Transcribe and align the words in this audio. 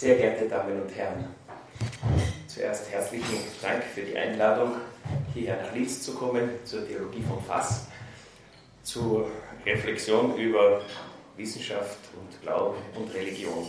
Sehr 0.00 0.16
geehrte 0.16 0.48
Damen 0.48 0.80
und 0.80 0.96
Herren, 0.96 1.26
zuerst 2.46 2.90
herzlichen 2.90 3.36
Dank 3.60 3.84
für 3.84 4.00
die 4.00 4.16
Einladung, 4.16 4.76
hierher 5.34 5.60
nach 5.62 5.74
Linz 5.74 6.00
zu 6.00 6.14
kommen, 6.14 6.48
zur 6.64 6.88
Theologie 6.88 7.22
vom 7.28 7.44
Fass, 7.44 7.86
zur 8.82 9.30
Reflexion 9.66 10.38
über 10.38 10.80
Wissenschaft 11.36 11.98
und 12.18 12.40
Glauben 12.40 12.78
und 12.98 13.12
Religion. 13.12 13.68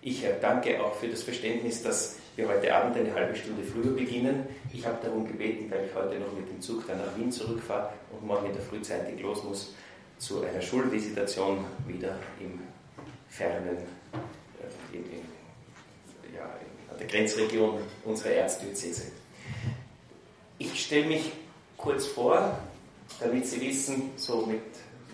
Ich 0.00 0.24
danke 0.40 0.82
auch 0.82 0.94
für 0.94 1.08
das 1.08 1.22
Verständnis, 1.22 1.82
dass 1.82 2.16
wir 2.36 2.48
heute 2.48 2.74
Abend 2.74 2.96
eine 2.96 3.12
halbe 3.12 3.36
Stunde 3.36 3.64
früher 3.64 3.94
beginnen. 3.94 4.46
Ich 4.72 4.86
habe 4.86 4.96
darum 5.02 5.28
gebeten, 5.28 5.70
weil 5.70 5.84
ich 5.84 5.94
heute 5.94 6.18
noch 6.18 6.32
mit 6.32 6.48
dem 6.48 6.62
Zug 6.62 6.86
dann 6.86 6.96
nach 6.96 7.14
Wien 7.18 7.30
zurückfahre 7.30 7.92
und 8.12 8.26
morgen 8.26 8.46
in 8.46 8.54
der 8.54 8.62
Frühzeitig 8.62 9.20
los 9.20 9.44
muss, 9.44 9.74
zu 10.16 10.42
einer 10.42 10.62
Schulvisitation 10.62 11.66
wieder 11.86 12.16
im 12.40 12.71
fernen, 13.32 13.78
äh, 14.12 14.96
in, 14.96 15.04
in, 15.04 16.34
ja, 16.34 16.44
an 16.90 16.98
der 16.98 17.06
Grenzregion 17.06 17.80
unserer 18.04 18.32
Erzdiözese. 18.32 19.10
Ich 20.58 20.84
stelle 20.84 21.06
mich 21.06 21.32
kurz 21.76 22.06
vor, 22.06 22.58
damit 23.18 23.46
Sie 23.46 23.60
wissen, 23.60 24.10
so 24.16 24.46
mit 24.46 24.62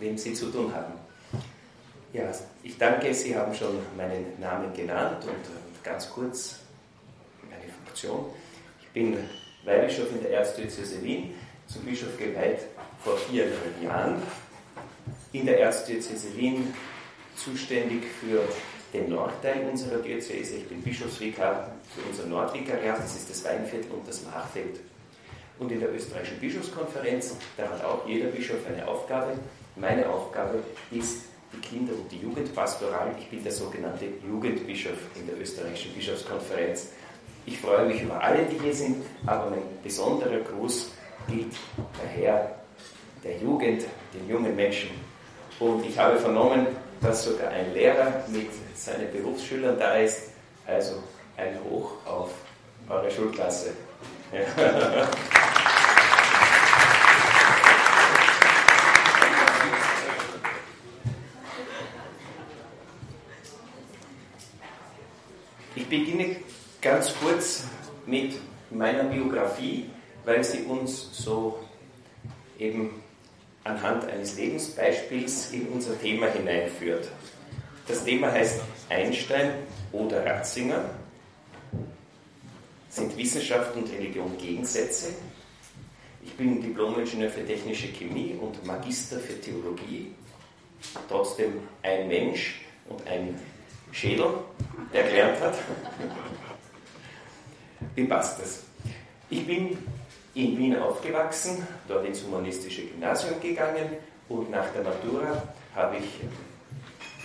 wem 0.00 0.18
Sie 0.18 0.34
zu 0.34 0.50
tun 0.50 0.74
haben. 0.74 0.94
Ja, 2.12 2.30
ich 2.62 2.76
danke, 2.76 3.14
Sie 3.14 3.36
haben 3.36 3.54
schon 3.54 3.78
meinen 3.96 4.38
Namen 4.40 4.72
genannt 4.74 5.24
und 5.24 5.30
äh, 5.30 5.84
ganz 5.84 6.10
kurz 6.10 6.60
meine 7.48 7.72
Funktion. 7.84 8.26
Ich 8.82 8.88
bin 8.88 9.16
Weihbischof 9.64 10.10
in 10.10 10.22
der 10.22 10.32
Erzdiözese 10.32 11.02
Wien, 11.02 11.34
zum 11.66 11.82
Bischof 11.82 12.16
geweiht 12.16 12.60
vor 13.04 13.16
viereinhalb 13.16 13.82
Jahren. 13.82 14.22
In 15.32 15.46
der 15.46 15.60
Erzdiözese 15.60 16.34
Wien 16.36 16.74
zuständig 17.38 18.02
für 18.20 18.42
den 18.92 19.10
Nordteil 19.10 19.68
unserer 19.70 19.98
Diözese. 19.98 20.56
Ich 20.56 20.68
bin 20.68 20.82
Bischofsvikar 20.82 21.72
für 21.94 22.08
unser 22.08 22.26
Nordvikariat, 22.26 22.98
das 22.98 23.16
ist 23.16 23.30
das 23.30 23.44
Weinviertel 23.44 23.90
und 23.92 24.06
das 24.06 24.24
Machfeld. 24.24 24.80
Und 25.58 25.72
in 25.72 25.80
der 25.80 25.92
österreichischen 25.92 26.38
Bischofskonferenz, 26.38 27.36
da 27.56 27.68
hat 27.68 27.84
auch 27.84 28.06
jeder 28.06 28.28
Bischof 28.28 28.58
eine 28.66 28.86
Aufgabe. 28.86 29.32
Meine 29.76 30.08
Aufgabe 30.08 30.62
ist 30.90 31.22
die 31.52 31.60
Kinder- 31.60 31.94
und 31.94 32.10
die 32.10 32.18
Jugendpastoral. 32.18 33.14
Ich 33.18 33.28
bin 33.28 33.42
der 33.42 33.52
sogenannte 33.52 34.06
Jugendbischof 34.26 34.98
in 35.16 35.26
der 35.26 35.40
österreichischen 35.40 35.94
Bischofskonferenz. 35.94 36.90
Ich 37.46 37.58
freue 37.58 37.86
mich 37.86 38.02
über 38.02 38.22
alle, 38.22 38.44
die 38.44 38.58
hier 38.58 38.74
sind, 38.74 39.04
aber 39.26 39.50
mein 39.50 39.62
besonderer 39.82 40.40
Gruß 40.40 40.92
gilt 41.28 41.54
daher 42.02 42.54
der 43.24 43.38
Jugend, 43.38 43.84
den 44.14 44.28
jungen 44.28 44.54
Menschen. 44.54 44.90
Und 45.58 45.84
ich 45.84 45.98
habe 45.98 46.18
vernommen, 46.18 46.66
dass 47.00 47.24
sogar 47.24 47.50
ein 47.50 47.72
Lehrer 47.74 48.24
mit 48.28 48.48
seinen 48.74 49.10
Berufsschülern 49.12 49.78
da 49.78 49.96
ist. 49.96 50.30
Also 50.66 51.02
ein 51.36 51.58
Hoch 51.64 51.92
auf 52.04 52.30
eure 52.88 53.10
Schulklasse. 53.10 53.72
Ich 65.74 65.88
beginne 65.88 66.36
ganz 66.82 67.14
kurz 67.20 67.64
mit 68.04 68.34
meiner 68.70 69.04
Biografie, 69.04 69.88
weil 70.24 70.44
sie 70.44 70.64
uns 70.64 71.08
so 71.12 71.58
eben 72.58 72.97
anhand 73.68 74.04
eines 74.06 74.36
Lebensbeispiels 74.36 75.52
in 75.52 75.68
unser 75.68 76.00
Thema 76.00 76.26
hineinführt. 76.28 77.08
Das 77.86 78.04
Thema 78.04 78.32
heißt 78.32 78.60
Einstein 78.88 79.52
oder 79.92 80.24
Ratzinger. 80.24 80.90
Sind 82.88 83.16
Wissenschaft 83.16 83.76
und 83.76 83.90
Religion 83.92 84.36
Gegensätze? 84.38 85.08
Ich 86.24 86.32
bin 86.34 86.60
Diplom-Ingenieur 86.60 87.30
für 87.30 87.46
technische 87.46 87.88
Chemie 87.88 88.36
und 88.40 88.64
Magister 88.66 89.18
für 89.18 89.40
Theologie. 89.40 90.12
Trotzdem 91.08 91.60
ein 91.82 92.08
Mensch 92.08 92.62
und 92.88 93.06
ein 93.06 93.38
Schädel, 93.92 94.34
der 94.92 95.04
gelernt 95.04 95.40
hat. 95.40 95.58
Wie 97.94 98.04
passt 98.04 98.40
das? 98.40 98.62
Ich 99.30 99.46
bin 99.46 99.76
in 100.34 100.58
Wien 100.58 100.76
aufgewachsen, 100.76 101.66
dort 101.86 102.06
ins 102.06 102.22
humanistische 102.22 102.82
Gymnasium 102.82 103.40
gegangen 103.40 103.96
und 104.28 104.50
nach 104.50 104.68
der 104.72 104.82
Matura 104.82 105.42
habe 105.74 105.96
ich 105.96 106.20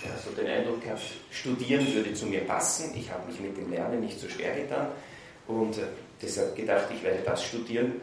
ja, 0.04 0.10
so 0.22 0.30
den 0.30 0.46
Eindruck 0.46 0.82
gehabt, 0.82 1.02
studieren 1.30 1.86
würde 1.94 2.12
zu 2.12 2.26
mir 2.26 2.40
passen. 2.40 2.94
Ich 2.96 3.10
habe 3.10 3.26
mich 3.30 3.40
mit 3.40 3.56
dem 3.56 3.70
Lernen 3.70 4.00
nicht 4.00 4.18
so 4.18 4.28
schwer 4.28 4.54
getan 4.54 4.88
und 5.46 5.78
äh, 5.78 5.82
deshalb 6.20 6.54
gedacht, 6.56 6.86
ich 6.94 7.02
werde 7.02 7.22
das 7.24 7.44
studieren, 7.44 8.00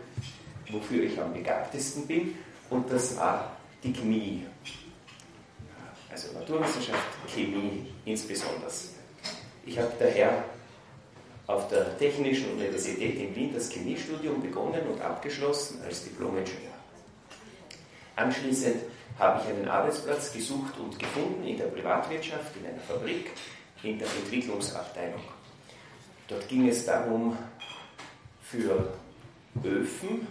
wofür 0.69 1.03
ich 1.03 1.19
am 1.19 1.34
begabtesten 1.34 2.07
bin 2.07 2.35
und 2.69 2.91
das 2.91 3.17
war 3.17 3.57
die 3.84 3.94
Chemie. 3.94 4.45
Also 6.11 6.34
Naturwissenschaft, 6.34 7.00
Chemie 7.28 7.88
insbesondere. 8.06 8.69
Ich 9.66 9.78
habe 9.78 9.91
daher 9.97 10.44
auf 11.47 11.68
der 11.69 11.97
Technischen 11.97 12.52
Universität 12.53 13.18
in 13.18 13.35
Wien 13.35 13.53
das 13.53 13.69
Chemiestudium 13.69 14.41
begonnen 14.41 14.81
und 14.88 15.02
abgeschlossen 15.02 15.81
als 15.84 16.03
Diplom-Ingenieur. 16.03 16.72
Anschließend 18.16 18.78
habe 19.18 19.41
ich 19.41 19.50
einen 19.50 19.68
Arbeitsplatz 19.68 20.34
gesucht 20.34 20.78
und 20.79 20.97
gefunden 20.97 21.46
in 21.46 21.57
der 21.57 21.66
Privatwirtschaft, 21.66 22.56
in 22.57 22.68
einer 22.68 22.81
Fabrik, 22.81 23.31
in 23.84 23.97
der 23.97 24.07
Entwicklungsabteilung. 24.07 25.22
Dort 26.28 26.47
ging 26.47 26.68
es 26.68 26.85
darum, 26.85 27.38
für 28.44 28.94
Öfen 29.63 30.28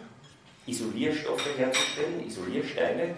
Isolierstoffe 0.66 1.56
herzustellen, 1.56 2.27
Isoliersteine, 2.27 3.15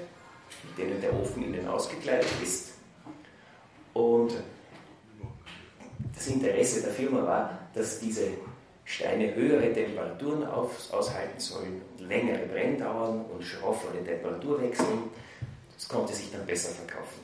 mit 0.64 0.78
denen 0.78 1.00
der 1.00 1.12
Ofen 1.14 1.44
innen 1.44 1.66
ausgekleidet 1.68 2.30
ist. 2.42 2.74
Und 3.92 4.32
das 6.14 6.26
Interesse 6.28 6.82
der 6.82 6.92
Firma 6.92 7.22
war, 7.26 7.58
dass 7.74 8.00
diese 8.00 8.28
Steine 8.84 9.34
höhere 9.34 9.72
Temperaturen 9.72 10.44
aushalten 10.44 11.38
sollen, 11.38 11.82
längere 11.98 12.46
Brenndauern 12.46 13.24
und 13.26 13.42
schroffere 13.42 14.04
Temperaturwechsel. 14.04 14.86
Das 15.74 15.88
konnte 15.88 16.12
sich 16.12 16.30
dann 16.32 16.44
besser 16.46 16.70
verkaufen. 16.70 17.20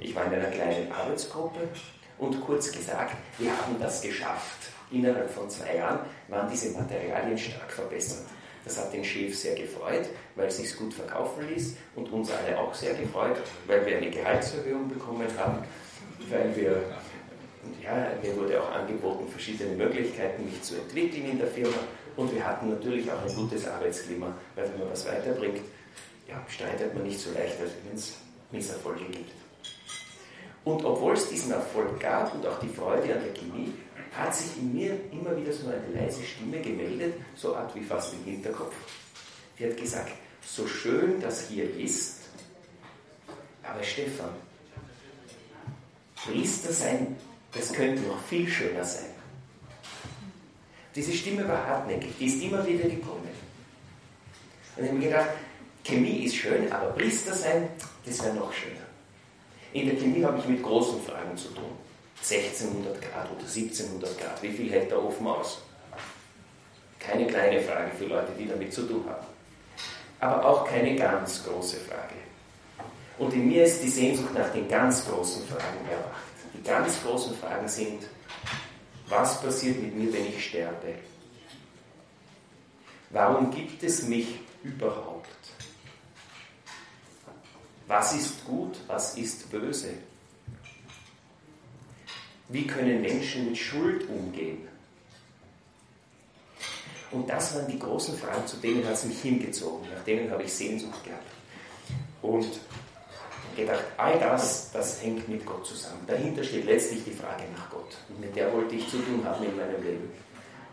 Ich 0.00 0.14
war 0.14 0.26
in 0.26 0.34
einer 0.34 0.50
kleinen 0.50 0.90
Arbeitsgruppe 0.92 1.60
und 2.18 2.40
kurz 2.42 2.70
gesagt, 2.72 3.16
wir 3.38 3.50
haben 3.50 3.76
das 3.80 4.02
geschafft. 4.02 4.70
Innerhalb 4.90 5.30
von 5.30 5.48
zwei 5.48 5.76
Jahren 5.76 6.00
waren 6.28 6.50
diese 6.50 6.70
Materialien 6.70 7.38
stark 7.38 7.70
verbessert. 7.70 8.26
Das 8.64 8.78
hat 8.78 8.92
den 8.92 9.04
Chef 9.04 9.36
sehr 9.36 9.54
gefreut, 9.54 10.08
weil 10.36 10.48
es 10.48 10.58
sich 10.58 10.76
gut 10.76 10.92
verkaufen 10.92 11.48
ließ 11.48 11.76
und 11.96 12.12
uns 12.12 12.30
alle 12.30 12.58
auch 12.58 12.74
sehr 12.74 12.94
gefreut, 12.94 13.38
weil 13.66 13.86
wir 13.86 13.96
eine 13.96 14.10
Gehaltserhöhung 14.10 14.88
bekommen 14.88 15.26
haben, 15.38 15.64
weil 16.28 16.54
wir 16.54 16.82
ja, 17.82 18.12
mir 18.22 18.36
wurde 18.36 18.62
auch 18.62 18.70
angeboten, 18.70 19.28
verschiedene 19.28 19.74
Möglichkeiten, 19.74 20.44
mich 20.44 20.62
zu 20.62 20.76
entwickeln 20.76 21.30
in 21.30 21.38
der 21.38 21.48
Firma. 21.48 21.76
Und 22.16 22.34
wir 22.34 22.44
hatten 22.44 22.70
natürlich 22.70 23.10
auch 23.10 23.22
ein 23.22 23.34
gutes 23.34 23.66
Arbeitsklima, 23.66 24.34
weil 24.54 24.70
wenn 24.70 24.80
man 24.80 24.90
was 24.90 25.06
weiterbringt, 25.06 25.60
ja, 26.28 26.42
streitet 26.48 26.94
man 26.94 27.04
nicht 27.04 27.18
so 27.18 27.30
leicht, 27.32 27.60
als 27.60 27.70
wenn 27.84 27.96
es 27.96 28.16
Misserfolge 28.50 29.04
gibt. 29.04 29.32
Und 30.64 30.84
obwohl 30.84 31.14
es 31.14 31.28
diesen 31.28 31.52
Erfolg 31.52 31.98
gab 32.00 32.34
und 32.34 32.46
auch 32.46 32.58
die 32.60 32.68
Freude 32.68 33.14
an 33.14 33.20
der 33.24 33.32
Chemie, 33.32 33.72
hat 34.12 34.34
sich 34.34 34.56
in 34.58 34.74
mir 34.74 34.98
immer 35.12 35.36
wieder 35.36 35.52
so 35.52 35.68
eine 35.68 36.00
leise 36.00 36.22
Stimme 36.24 36.60
gemeldet, 36.60 37.14
so 37.36 37.54
Art 37.54 37.74
wie 37.74 37.82
fast 37.82 38.12
im 38.12 38.24
Hinterkopf. 38.24 38.74
Die 39.58 39.66
hat 39.66 39.76
gesagt, 39.76 40.12
so 40.44 40.66
schön 40.66 41.20
das 41.20 41.48
hier 41.48 41.74
ist, 41.76 42.20
aber 43.62 43.82
Stefan, 43.82 44.30
Priester 46.16 46.72
sein 46.72 47.16
das 47.52 47.72
könnte 47.72 48.02
noch 48.02 48.22
viel 48.24 48.48
schöner 48.48 48.84
sein. 48.84 49.10
Diese 50.94 51.12
Stimme 51.12 51.46
war 51.48 51.66
hartnäckig, 51.66 52.12
die 52.18 52.26
ist 52.26 52.42
immer 52.42 52.66
wieder 52.66 52.88
gekommen. 52.88 53.28
Und 54.76 54.82
ich 54.82 54.88
habe 54.88 54.98
mir 54.98 55.08
gedacht, 55.08 55.30
Chemie 55.84 56.24
ist 56.24 56.36
schön, 56.36 56.70
aber 56.72 56.90
Priester 56.90 57.34
sein, 57.34 57.68
das 58.04 58.22
wäre 58.24 58.34
noch 58.34 58.52
schöner. 58.52 58.76
In 59.72 59.86
der 59.86 59.96
Chemie 59.96 60.24
habe 60.24 60.38
ich 60.38 60.46
mit 60.46 60.62
großen 60.62 61.00
Fragen 61.02 61.36
zu 61.36 61.48
tun. 61.48 61.70
1600 62.22 63.00
Grad 63.00 63.30
oder 63.30 63.40
1700 63.40 64.18
Grad, 64.18 64.42
wie 64.42 64.50
viel 64.50 64.70
hält 64.70 64.90
der 64.90 65.02
Ofen 65.02 65.26
aus? 65.26 65.62
Keine 66.98 67.26
kleine 67.26 67.60
Frage 67.62 67.92
für 67.96 68.06
Leute, 68.06 68.32
die 68.38 68.46
damit 68.46 68.72
zu 68.72 68.82
tun 68.82 69.04
haben. 69.08 69.26
Aber 70.18 70.44
auch 70.44 70.66
keine 70.66 70.94
ganz 70.96 71.44
große 71.44 71.78
Frage. 71.78 72.14
Und 73.18 73.32
in 73.32 73.48
mir 73.48 73.64
ist 73.64 73.82
die 73.82 73.88
Sehnsucht 73.88 74.34
nach 74.34 74.50
den 74.50 74.68
ganz 74.68 75.06
großen 75.08 75.46
Fragen 75.46 75.88
erwacht. 75.90 76.29
Die 76.54 76.62
ganz 76.62 77.02
großen 77.02 77.36
Fragen 77.36 77.68
sind, 77.68 78.04
was 79.08 79.40
passiert 79.40 79.80
mit 79.82 79.94
mir, 79.94 80.12
wenn 80.12 80.26
ich 80.26 80.46
sterbe? 80.48 80.94
Warum 83.10 83.50
gibt 83.50 83.82
es 83.82 84.02
mich 84.02 84.26
überhaupt? 84.62 85.28
Was 87.86 88.14
ist 88.14 88.44
gut, 88.44 88.78
was 88.86 89.16
ist 89.16 89.50
böse? 89.50 89.94
Wie 92.48 92.66
können 92.66 93.02
Menschen 93.02 93.46
mit 93.46 93.58
Schuld 93.58 94.08
umgehen? 94.08 94.68
Und 97.10 97.28
das 97.28 97.54
waren 97.54 97.66
die 97.66 97.78
großen 97.78 98.16
Fragen, 98.16 98.46
zu 98.46 98.56
denen 98.58 98.84
hat 98.84 98.94
es 98.94 99.04
mich 99.04 99.20
hingezogen, 99.20 99.88
nach 99.92 100.04
denen 100.04 100.30
habe 100.30 100.44
ich 100.44 100.52
Sehnsucht 100.52 101.02
gehabt. 101.02 101.26
Und 102.22 102.60
gedacht, 103.56 103.84
all 103.96 104.18
das, 104.18 104.70
das 104.72 105.02
hängt 105.02 105.28
mit 105.28 105.44
Gott 105.46 105.66
zusammen. 105.66 106.02
Dahinter 106.06 106.42
steht 106.42 106.66
letztlich 106.66 107.04
die 107.04 107.12
Frage 107.12 107.44
nach 107.56 107.70
Gott. 107.70 107.96
Und 108.08 108.20
mit 108.20 108.34
der 108.34 108.52
wollte 108.52 108.74
ich 108.74 108.88
zu 108.88 108.98
tun 108.98 109.24
haben 109.24 109.44
in 109.44 109.56
meinem 109.56 109.82
Leben. 109.82 110.10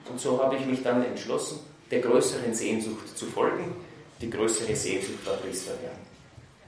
Und 0.09 0.19
so 0.19 0.41
habe 0.41 0.55
ich 0.55 0.65
mich 0.65 0.83
dann 0.83 1.03
entschlossen, 1.03 1.59
der 1.91 2.01
größeren 2.01 2.53
Sehnsucht 2.53 3.17
zu 3.17 3.25
folgen. 3.25 3.75
Die 4.21 4.29
größere 4.29 4.75
Sehnsucht 4.75 5.25
war 5.25 5.35
Priester 5.35 5.71
werden. 5.81 6.05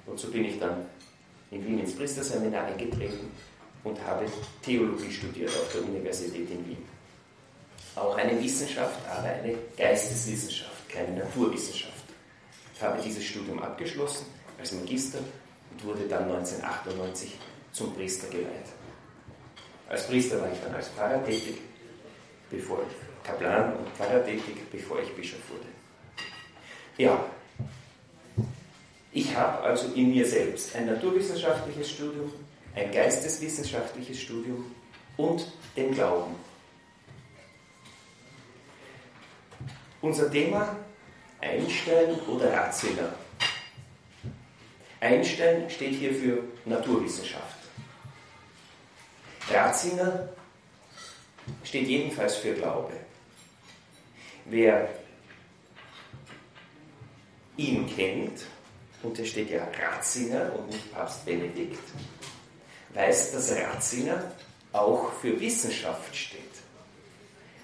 Und 0.06 0.20
so 0.20 0.30
bin 0.30 0.46
ich 0.46 0.60
dann 0.60 0.86
in 1.52 1.66
Wien 1.66 1.80
ins 1.80 1.96
Priesterseminar 1.96 2.66
eingetreten 2.66 3.32
und 3.84 4.04
habe 4.06 4.26
Theologie 4.64 5.12
studiert 5.12 5.50
auf 5.50 5.72
der 5.74 5.84
Universität 5.84 6.50
in 6.50 6.68
Wien. 6.68 6.86
Auch 7.96 8.16
eine 8.18 8.42
Wissenschaft, 8.42 9.00
aber 9.10 9.28
eine 9.28 9.56
Geisteswissenschaft, 9.76 10.90
keine 10.90 11.18
Naturwissenschaft. 11.18 11.94
Ich 12.76 12.82
habe 12.82 13.02
dieses 13.02 13.24
Studium 13.24 13.60
abgeschlossen 13.60 14.26
als 14.58 14.72
Magister 14.74 15.20
wurde 15.84 16.08
dann 16.08 16.24
1998 16.24 17.36
zum 17.72 17.94
Priester 17.94 18.28
geweiht. 18.28 18.68
Als 19.88 20.08
Priester 20.08 20.40
war 20.42 20.52
ich 20.52 20.60
dann 20.60 20.76
als 20.76 20.90
Pfarrer 20.90 21.24
tätig, 21.24 21.58
bevor 22.50 22.80
ich 22.84 23.28
Kaplan 23.28 23.76
und 23.76 23.90
Pfarrer 23.90 24.24
tätig, 24.24 24.56
bevor 24.72 25.00
ich 25.00 25.10
Bischof 25.16 25.40
wurde. 25.50 25.66
Ja, 26.98 27.26
ich 29.12 29.36
habe 29.36 29.64
also 29.64 29.94
in 29.94 30.12
mir 30.12 30.26
selbst 30.26 30.76
ein 30.76 30.86
naturwissenschaftliches 30.86 31.92
Studium, 31.92 32.32
ein 32.76 32.92
geisteswissenschaftliches 32.92 34.20
Studium 34.20 34.72
und 35.18 35.52
den 35.76 35.94
Glauben. 35.94 36.36
Unser 40.02 40.32
Thema 40.32 40.76
Einstein 41.42 42.20
oder 42.28 42.54
Ratzinger. 42.54 43.14
Einstein 45.00 45.70
steht 45.70 45.96
hier 45.96 46.14
für 46.14 46.44
Naturwissenschaft. 46.66 47.58
Ratzinger 49.50 50.30
steht 51.64 51.88
jedenfalls 51.88 52.36
für 52.36 52.54
Glaube. 52.54 52.94
Wer 54.46 54.90
ihn 57.58 57.88
kennt, 57.96 58.42
und 59.04 59.16
hier 59.16 59.26
steht 59.26 59.50
ja 59.50 59.68
Ratzinger 59.82 60.52
und 60.58 60.68
nicht 60.68 60.94
Papst 60.94 61.26
Benedikt, 61.26 61.80
weiß, 62.94 63.32
dass 63.32 63.56
Ratzinger 63.56 64.32
auch 64.74 65.14
für 65.14 65.40
Wissenschaft 65.40 66.16
steht, 66.16 66.42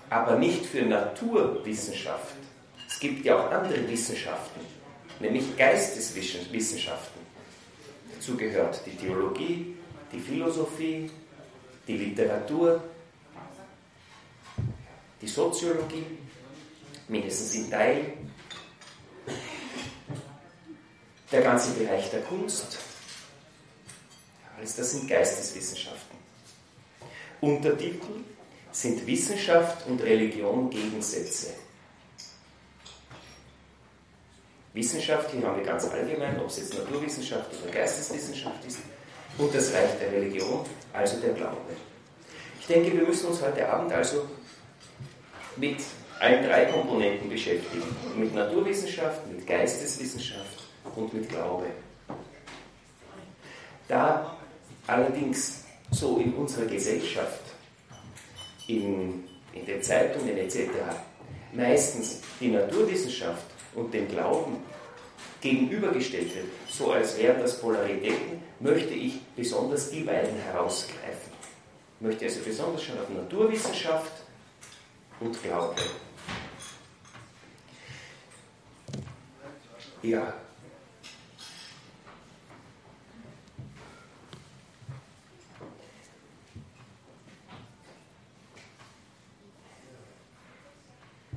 aber 0.09 0.37
nicht 0.37 0.65
für 0.65 0.83
Naturwissenschaft. 0.83 2.35
Es 2.87 2.99
gibt 2.99 3.25
ja 3.25 3.37
auch 3.37 3.51
andere 3.51 3.87
Wissenschaften, 3.89 4.61
nämlich 5.19 5.55
Geisteswissenschaften. 5.57 7.21
Dazu 8.13 8.35
gehört 8.35 8.81
die 8.85 8.95
Theologie, 8.95 9.75
die 10.11 10.19
Philosophie, 10.19 11.09
die 11.87 11.97
Literatur, 11.97 12.83
die 15.21 15.27
Soziologie, 15.27 16.05
mindestens 17.07 17.55
in 17.55 17.69
Teil, 17.69 18.13
der 21.31 21.41
ganze 21.41 21.71
Bereich 21.71 22.09
der 22.11 22.21
Kunst. 22.21 22.77
Alles 24.57 24.75
das 24.75 24.91
sind 24.91 25.07
Geisteswissenschaften. 25.07 26.17
Untertitel 27.41 28.23
sind 28.71 29.05
Wissenschaft 29.05 29.85
und 29.87 30.01
Religion 30.01 30.69
Gegensätze. 30.69 31.64
Wissenschaft, 34.75 35.31
hier 35.31 35.47
haben 35.47 35.57
wir 35.57 35.65
ganz 35.65 35.89
allgemein, 35.89 36.39
ob 36.39 36.47
es 36.47 36.57
jetzt 36.57 36.77
Naturwissenschaft 36.77 37.49
oder 37.63 37.71
Geisteswissenschaft 37.71 38.63
ist, 38.67 38.79
und 39.37 39.53
das 39.53 39.73
Reich 39.73 39.97
der 39.99 40.11
Religion, 40.11 40.65
also 40.93 41.19
der 41.19 41.33
Glaube. 41.33 41.57
Ich 42.59 42.67
denke, 42.67 42.93
wir 42.93 43.03
müssen 43.03 43.27
uns 43.27 43.41
heute 43.41 43.67
Abend 43.67 43.91
also 43.91 44.27
mit 45.55 45.77
allen 46.19 46.45
drei 46.45 46.65
Komponenten 46.65 47.29
beschäftigen. 47.29 47.83
Mit 48.17 48.33
Naturwissenschaft, 48.33 49.25
mit 49.27 49.45
Geisteswissenschaft 49.45 50.63
und 50.95 51.13
mit 51.13 51.29
Glaube. 51.29 51.65
Da 53.87 54.37
allerdings 54.87 55.63
so 55.91 56.17
in 56.17 56.33
unserer 56.33 56.65
Gesellschaft, 56.65 57.41
in, 58.67 59.25
in 59.53 59.65
den 59.65 59.81
Zeitungen 59.81 60.37
etc. 60.37 60.59
meistens 61.53 62.21
die 62.39 62.47
Naturwissenschaft 62.47 63.45
und 63.75 63.93
den 63.93 64.07
Glauben 64.07 64.57
gegenübergestellt 65.41 66.35
wird, 66.35 66.47
so 66.69 66.91
als 66.91 67.17
wären 67.17 67.41
das 67.41 67.59
Polaritäten, 67.59 68.41
möchte 68.59 68.93
ich 68.93 69.21
besonders 69.35 69.91
die 69.91 70.01
beiden 70.01 70.35
herausgreifen. 70.37 71.31
Ich 71.99 72.05
möchte 72.05 72.25
also 72.25 72.39
besonders 72.43 72.83
schon 72.83 72.99
auf 72.99 73.09
Naturwissenschaft 73.09 74.11
und 75.19 75.41
Glaube. 75.41 75.75
Ja, 80.01 80.33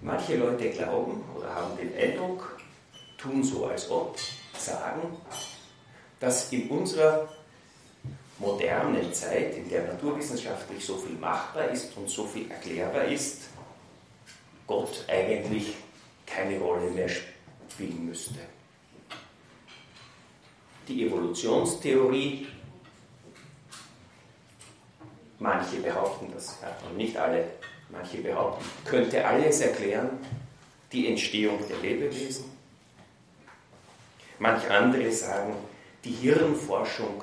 Manche 0.08 0.37
Leute 0.37 0.70
glauben 0.70 1.22
oder 1.37 1.55
haben 1.55 1.76
den 1.76 1.94
Eindruck, 1.94 2.58
tun 3.19 3.44
so 3.44 3.66
als 3.66 3.90
ob, 3.90 4.16
sagen, 4.56 5.02
dass 6.19 6.50
in 6.50 6.66
unserer 6.70 7.28
modernen 8.38 9.12
Zeit, 9.12 9.55
in 9.55 9.69
der 9.69 9.87
naturwissenschaftlich 9.87 10.82
so 10.82 10.96
viel 10.96 11.14
machbar 11.19 11.69
ist 11.69 11.94
und 11.99 12.08
so 12.08 12.25
viel 12.25 12.50
erklärbar 12.50 13.05
ist, 13.05 13.50
Gott 14.66 15.05
eigentlich 15.08 15.75
keine 16.25 16.58
Rolle 16.58 16.90
mehr 16.90 17.10
spielen 17.10 18.06
müsste. 18.06 18.38
Die 20.88 21.06
Evolutionstheorie, 21.06 22.46
manche 25.38 25.76
behaupten 25.81 26.32
das, 26.32 26.56
ja, 26.62 26.74
und 26.88 26.96
nicht 26.96 27.15
alle 27.15 27.44
manche 27.91 28.19
behaupten, 28.19 28.65
könnte 28.85 29.25
alles 29.27 29.61
erklären, 29.61 30.11
die 30.93 31.09
Entstehung 31.09 31.59
der 31.69 31.79
Lebewesen. 31.79 32.45
Manch 34.39 34.71
andere 34.71 35.11
sagen, 35.11 35.55
die 36.05 36.13
Hirnforschung 36.13 37.23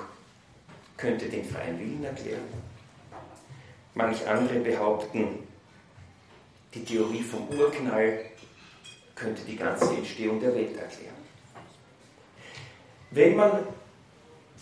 könnte 0.98 1.28
den 1.28 1.46
freien 1.46 1.80
Willen 1.80 2.04
erklären. 2.04 2.44
Manch 3.94 4.28
andere 4.28 4.60
behaupten, 4.60 5.40
die 6.74 6.84
Theorie 6.84 7.24
vom 7.24 7.48
Urknall 7.50 8.26
könnte 9.16 9.44
die 9.44 9.56
ganze 9.56 9.96
Entstehung 9.96 10.42
der 10.42 10.54
Welt 10.54 10.78
erklären. 10.78 11.16
Wenn 13.12 13.36
man 13.38 13.66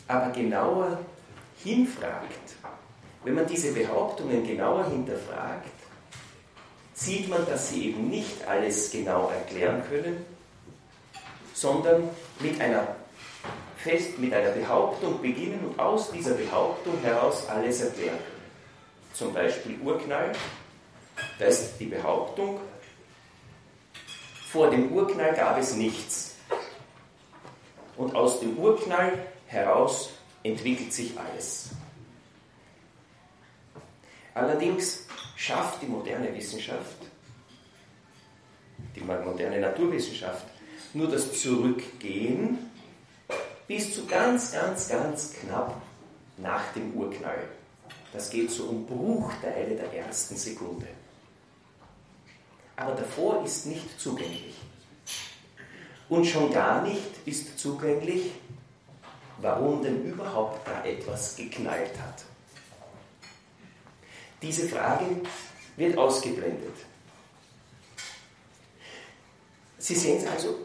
aber 0.07 0.31
genauer 0.31 0.99
hinfragt, 1.63 2.55
wenn 3.23 3.33
man 3.33 3.47
diese 3.47 3.73
Behauptungen 3.73 4.45
genauer 4.45 4.87
hinterfragt, 4.89 5.82
sieht 7.03 7.29
man, 7.29 7.45
dass 7.45 7.69
sie 7.69 7.89
eben 7.89 8.09
nicht 8.09 8.47
alles 8.47 8.91
genau 8.91 9.29
erklären 9.29 9.83
können, 9.89 10.25
sondern 11.53 12.09
mit 12.39 12.59
einer, 12.61 12.95
Fest, 13.77 14.17
mit 14.17 14.33
einer 14.33 14.51
Behauptung 14.51 15.21
beginnen 15.21 15.59
und 15.65 15.79
aus 15.79 16.11
dieser 16.11 16.33
Behauptung 16.35 16.97
heraus 17.01 17.47
alles 17.49 17.81
erklären 17.81 18.17
können. 18.17 18.43
Zum 19.13 19.33
Beispiel 19.33 19.77
Urknall, 19.81 20.31
da 21.37 21.45
ist 21.45 21.77
die 21.79 21.85
Behauptung, 21.85 22.61
vor 24.49 24.69
dem 24.69 24.91
Urknall 24.91 25.33
gab 25.33 25.57
es 25.57 25.75
nichts. 25.75 26.35
Und 27.97 28.15
aus 28.15 28.39
dem 28.39 28.57
Urknall 28.57 29.13
heraus 29.47 30.11
entwickelt 30.43 30.93
sich 30.93 31.13
alles. 31.19 31.71
Allerdings 34.33 35.05
schafft 35.43 35.81
die 35.81 35.87
moderne 35.87 36.33
Wissenschaft, 36.33 36.99
die 38.95 39.01
moderne 39.01 39.59
Naturwissenschaft, 39.59 40.45
nur 40.93 41.09
das 41.09 41.41
Zurückgehen 41.41 42.71
bis 43.67 43.93
zu 43.93 44.05
ganz, 44.05 44.53
ganz, 44.53 44.87
ganz 44.87 45.33
knapp 45.33 45.81
nach 46.37 46.71
dem 46.73 46.93
Urknall. 46.93 47.49
Das 48.13 48.29
geht 48.29 48.51
so 48.51 48.65
um 48.65 48.85
Bruchteile 48.85 49.75
der 49.75 49.91
ersten 49.93 50.37
Sekunde. 50.37 50.87
Aber 52.77 52.93
davor 52.93 53.43
ist 53.43 53.65
nicht 53.65 53.99
zugänglich. 53.99 54.55
Und 56.07 56.25
schon 56.25 56.53
gar 56.53 56.83
nicht 56.83 57.11
ist 57.25 57.59
zugänglich, 57.59 58.31
warum 59.39 59.83
denn 59.83 60.05
überhaupt 60.05 60.65
da 60.65 60.85
etwas 60.85 61.35
geknallt 61.35 61.99
hat. 61.99 62.23
Diese 64.43 64.67
Frage 64.67 65.05
wird 65.77 65.97
ausgeblendet. 65.97 66.75
Sie 69.77 69.95
sehen 69.95 70.17
es 70.17 70.27
also, 70.27 70.59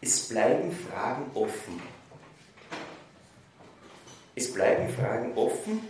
es 0.00 0.28
bleiben 0.28 0.72
Fragen 0.72 1.30
offen. 1.34 1.80
Es 4.34 4.52
bleiben 4.52 4.92
Fragen 4.92 5.32
offen, 5.36 5.80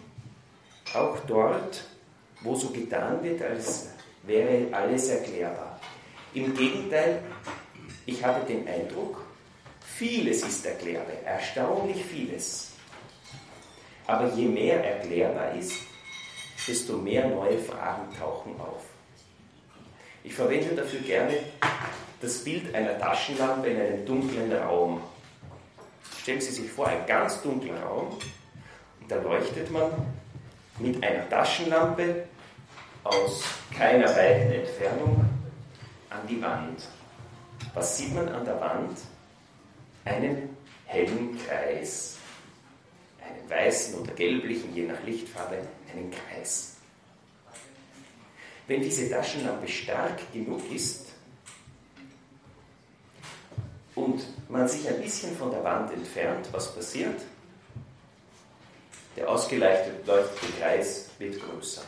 auch 0.93 1.19
dort, 1.27 1.83
wo 2.43 2.55
so 2.55 2.69
getan 2.69 3.23
wird, 3.25 3.41
als 3.41 3.89
wäre 4.25 4.75
alles 4.75 5.09
erklärbar. 5.09 5.81
Im 6.35 6.55
Gegenteil, 6.55 7.23
ich 8.05 8.23
habe 8.23 8.45
den 8.45 8.69
Eindruck, 8.69 9.25
vieles 9.81 10.43
ist 10.43 10.67
erklärbar, 10.67 11.15
erstaunlich 11.25 12.05
vieles. 12.05 12.73
Aber 14.07 14.31
je 14.35 14.47
mehr 14.47 14.85
erklärbar 14.85 15.55
ist, 15.55 15.90
desto 16.71 16.97
mehr 16.97 17.27
neue 17.29 17.59
Fragen 17.59 18.17
tauchen 18.17 18.53
auf. 18.61 18.85
Ich 20.23 20.33
verwende 20.33 20.77
dafür 20.77 21.01
gerne 21.01 21.35
das 22.21 22.45
Bild 22.45 22.73
einer 22.75 22.97
Taschenlampe 22.97 23.69
in 23.69 23.81
einem 23.81 24.07
dunklen 24.07 24.53
Raum. 24.53 25.01
Stellen 26.23 26.41
Sie 26.41 26.53
sich 26.53 26.71
vor, 26.71 26.87
ein 26.87 27.05
ganz 27.07 27.43
dunkler 27.43 27.83
Raum, 27.83 28.17
und 29.01 29.11
da 29.11 29.17
leuchtet 29.17 29.71
man 29.73 29.91
mit 30.79 31.03
einer 31.03 31.29
Taschenlampe 31.29 32.25
aus 33.03 33.43
keiner 33.77 34.09
weiten 34.15 34.53
Entfernung 34.53 35.25
an 36.11 36.21
die 36.29 36.41
Wand. 36.41 36.87
Was 37.75 37.99
sieht 37.99 38.15
man 38.15 38.29
an 38.29 38.45
der 38.45 38.61
Wand? 38.61 38.97
Einen 40.05 40.57
hellen 40.87 41.37
Kreis. 41.45 42.17
Einen 43.27 43.51
weißen 43.51 43.99
oder 43.99 44.13
gelblichen, 44.13 44.75
je 44.75 44.87
nach 44.87 45.03
Lichtfarbe, 45.05 45.59
einen 45.93 46.11
Kreis. 46.11 46.77
Wenn 48.67 48.83
diese 48.83 49.11
Taschenlampe 49.11 49.69
stark 49.69 50.21
genug 50.33 50.61
ist 50.73 51.07
und 53.95 54.23
man 54.49 54.69
sich 54.69 54.89
ein 54.89 55.01
bisschen 55.01 55.37
von 55.37 55.51
der 55.51 55.65
Wand 55.65 55.93
entfernt, 55.93 56.49
was 56.53 56.75
passiert? 56.75 57.21
Der 59.17 59.29
ausgeleuchtete 59.29 60.23
Kreis 60.59 61.11
wird 61.19 61.41
größer. 61.41 61.83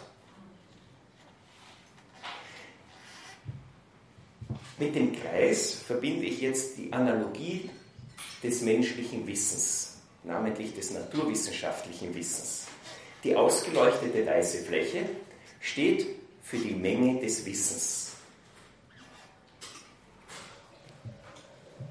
Mit 4.79 4.97
dem 4.97 5.13
Kreis 5.15 5.75
verbinde 5.75 6.27
ich 6.27 6.41
jetzt 6.41 6.77
die 6.77 6.93
Analogie 6.93 7.71
des 8.43 8.63
menschlichen 8.63 9.25
Wissens, 9.29 9.99
namentlich 10.25 10.75
des 10.75 10.91
naturwissenschaftlichen 10.91 12.13
Wissens. 12.15 12.62
Die 13.25 13.37
ausgeleuchtete 13.37 14.27
weiße 14.27 14.65
Fläche 14.65 15.09
steht 15.61 16.07
für 16.43 16.59
die 16.59 16.75
Menge 16.75 17.21
des 17.21 17.45
Wissens. 17.47 18.15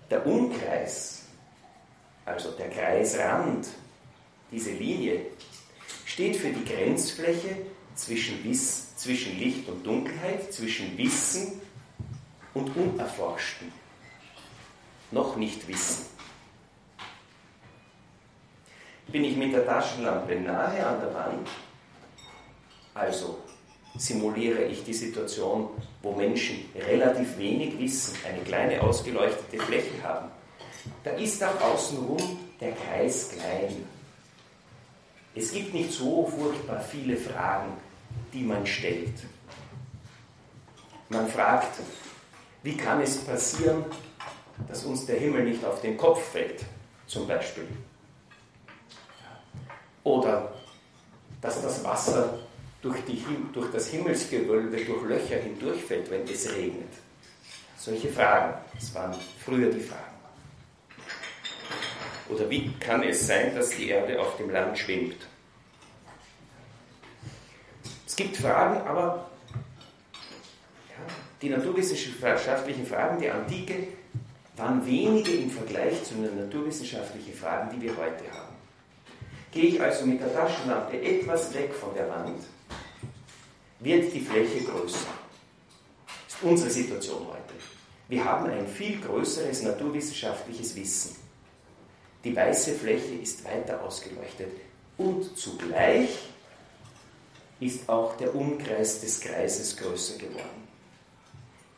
Der 0.09 0.25
Umkreis, 0.25 1.23
also 2.25 2.51
der 2.51 2.69
Kreisrand, 2.69 3.67
diese 4.51 4.71
Linie, 4.71 5.21
steht 6.05 6.35
für 6.35 6.50
die 6.50 6.65
Grenzfläche 6.65 7.55
zwischen, 7.95 8.43
Wiss, 8.43 8.97
zwischen 8.97 9.39
Licht 9.39 9.69
und 9.69 9.85
Dunkelheit, 9.85 10.51
zwischen 10.51 10.97
Wissen 10.97 11.61
und 12.53 12.75
Unerforschten. 12.75 13.71
Noch 15.11 15.38
nicht 15.38 15.65
Wissen. 15.69 16.11
Bin 19.12 19.25
ich 19.25 19.36
mit 19.36 19.53
der 19.53 19.65
Taschenlampe 19.65 20.36
nahe 20.39 20.86
an 20.86 21.01
der 21.01 21.13
Wand, 21.13 21.48
also 22.94 23.39
simuliere 23.98 24.63
ich 24.63 24.86
die 24.86 24.94
Situation, 24.94 25.70
wo 26.01 26.13
Menschen 26.13 26.70
relativ 26.75 27.38
wenig 27.38 27.77
Wissen, 27.77 28.15
eine 28.25 28.41
kleine 28.41 28.82
ausgeleuchtete 28.82 29.58
Fläche 29.63 30.01
haben, 30.01 30.30
da 31.03 31.12
ist 31.12 31.44
auch 31.44 31.60
außenrum 31.62 32.39
der 32.60 32.72
Kreis 32.72 33.32
klein. 33.32 33.86
Es 35.36 35.51
gibt 35.51 35.74
nicht 35.74 35.91
so 35.91 36.25
furchtbar 36.27 36.80
viele 36.80 37.18
Fragen, 37.18 37.74
die 38.34 38.44
man 38.44 38.65
stellt. 38.65 39.13
Man 41.10 41.27
fragt, 41.27 41.80
wie 42.63 42.77
kann 42.77 43.01
es 43.01 43.18
passieren, 43.18 43.84
dass 44.68 44.86
uns 44.86 45.06
der 45.06 45.20
Himmel 45.20 45.44
nicht 45.44 45.65
auf 45.65 45.82
den 45.82 45.98
Kopf 45.98 46.32
fällt, 46.32 46.63
zum 47.08 47.27
Beispiel? 47.27 47.68
Oder 50.03 50.53
dass 51.41 51.62
das 51.62 51.84
Wasser 51.84 52.39
durch, 52.81 53.03
die, 53.05 53.24
durch 53.53 53.72
das 53.72 53.88
Himmelsgewölbe, 53.89 54.77
durch 54.77 55.03
Löcher 55.03 55.38
hindurchfällt, 55.38 56.10
wenn 56.10 56.24
es 56.24 56.51
regnet. 56.51 56.93
Solche 57.77 58.10
Fragen, 58.10 58.53
das 58.74 58.93
waren 58.93 59.15
früher 59.43 59.72
die 59.72 59.79
Fragen. 59.79 60.12
Oder 62.29 62.50
wie 62.50 62.72
kann 62.79 63.03
es 63.03 63.27
sein, 63.27 63.53
dass 63.55 63.72
die 63.72 63.89
Erde 63.89 64.20
auf 64.20 64.38
dem 64.38 64.50
Land 64.50 64.77
schwimmt? 64.77 65.17
Es 68.05 68.15
gibt 68.15 68.38
Fragen, 68.38 68.88
aber 68.88 69.29
ja, 70.89 71.13
die 71.41 71.50
naturwissenschaftlichen 71.50 72.86
Fragen 72.86 73.20
der 73.20 73.36
Antike 73.36 73.88
waren 74.58 74.86
wenige 74.86 75.31
im 75.31 75.50
Vergleich 75.50 76.03
zu 76.03 76.13
den 76.15 76.38
naturwissenschaftlichen 76.38 77.34
Fragen, 77.34 77.72
die 77.75 77.81
wir 77.81 77.98
heute 77.98 78.31
haben. 78.31 78.50
Gehe 79.51 79.65
ich 79.65 79.81
also 79.81 80.05
mit 80.05 80.22
der 80.22 80.34
Taschenlampe 80.34 81.01
etwas 81.01 81.53
weg 81.53 81.74
von 81.74 81.93
der 81.93 82.10
Wand, 82.10 82.41
wird 83.79 84.13
die 84.13 84.22
Fläche 84.22 84.63
größer. 84.63 85.08
Das 86.27 86.36
ist 86.36 86.43
unsere 86.43 86.70
Situation 86.70 87.27
heute. 87.27 87.53
Wir 88.08 88.24
haben 88.24 88.50
ein 88.50 88.67
viel 88.67 89.00
größeres 89.01 89.63
naturwissenschaftliches 89.63 90.75
Wissen. 90.75 91.15
Die 92.24 92.36
weiße 92.36 92.75
Fläche 92.75 93.15
ist 93.15 93.43
weiter 93.43 93.81
ausgeleuchtet 93.84 94.51
und 94.98 95.38
zugleich 95.38 96.10
ist 97.60 97.88
auch 97.89 98.15
der 98.17 98.34
Umkreis 98.36 99.01
des 99.01 99.20
Kreises 99.20 99.75
größer 99.75 100.17
geworden. 100.17 100.67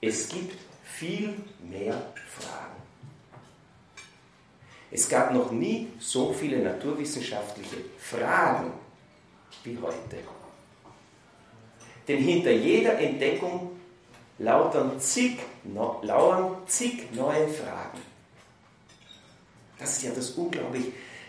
Es 0.01 0.27
gibt 0.27 0.57
viel 0.83 1.33
mehr 1.61 2.13
Fragen. 2.29 2.72
Es 4.93 5.09
gab 5.09 5.33
noch 5.33 5.49
nie 5.51 5.87
so 5.99 6.31
viele 6.31 6.59
naturwissenschaftliche 6.59 7.77
Fragen 7.97 8.71
wie 9.63 9.75
heute. 9.81 10.17
Denn 12.07 12.19
hinter 12.19 12.51
jeder 12.51 12.99
Entdeckung 12.99 13.71
lauern 14.37 14.99
zig, 14.99 15.39
no, 15.63 15.99
lauern 16.03 16.57
zig 16.67 17.11
neue 17.11 17.47
Fragen. 17.47 18.01
Das 19.79 19.97
ist 19.97 20.03
ja 20.03 20.11
das 20.11 20.29
unglaublich 20.31 20.85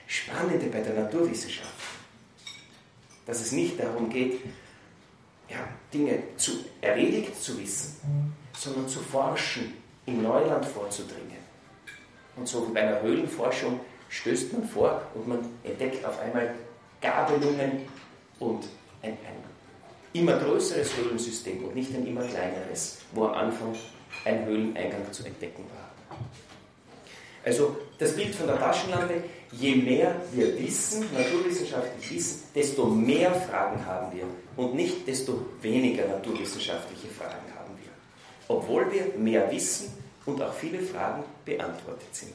Spannende 0.07 0.67
bei 0.67 0.83
der 0.83 1.03
Naturwissenschaft. 1.03 1.73
Dass 3.25 3.41
es 3.41 3.53
nicht 3.53 3.81
darum 3.81 4.11
geht, 4.11 4.43
ja, 5.49 5.67
Dinge 5.91 6.23
zu, 6.37 6.53
erledigt 6.83 7.43
zu 7.43 7.59
wissen, 7.59 8.35
sondern 8.55 8.87
zu 8.87 9.01
forschen, 9.01 9.73
im 10.05 10.23
Neuland 10.23 10.67
vorzudringen. 10.67 11.44
Und 12.37 12.49
so 12.49 12.69
bei 12.73 12.81
einer 12.81 13.01
Höhlenforschung 13.03 13.81
stößt 14.09 14.53
man 14.53 14.69
vor 14.69 15.03
und 15.15 15.29
man 15.29 15.39
entdeckt 15.63 16.05
auf 16.05 16.19
einmal 16.21 16.55
Gabelungen 17.01 17.83
und 18.39 18.65
ein, 19.03 19.13
ein 19.13 19.45
immer 20.13 20.39
größeres 20.39 20.97
Höhlensystem 20.97 21.65
und 21.65 21.75
nicht 21.75 21.95
ein 21.95 22.07
immer 22.07 22.23
kleineres, 22.23 22.99
wo 23.13 23.25
am 23.27 23.35
Anfang 23.35 23.75
ein 24.25 24.45
Höhleneingang 24.47 25.13
zu 25.13 25.25
entdecken 25.25 25.65
war. 25.75 25.91
Also 27.45 27.77
das 27.99 28.17
Bild 28.17 28.35
von 28.35 28.47
der 28.47 28.59
Taschenlampe, 28.59 29.23
je 29.53 29.77
mehr 29.77 30.15
wir 30.33 30.59
wissen, 30.59 31.05
naturwissenschaftlich 31.13 32.11
wissen, 32.11 32.45
desto 32.55 32.87
mehr 32.87 33.35
Fragen 33.35 33.85
haben 33.85 34.17
wir 34.17 34.25
und 34.57 34.75
nicht 34.75 35.07
desto 35.07 35.45
weniger 35.61 36.07
naturwissenschaftliche 36.07 37.09
Fragen 37.09 37.53
haben 37.55 37.77
wir. 37.83 37.91
Obwohl 38.49 38.91
wir 38.91 39.19
mehr 39.19 39.51
wissen 39.51 40.04
und 40.27 40.41
auch 40.41 40.55
viele 40.55 40.81
Fragen 40.81 41.25
beantwortet 41.45 42.15
sind. 42.15 42.35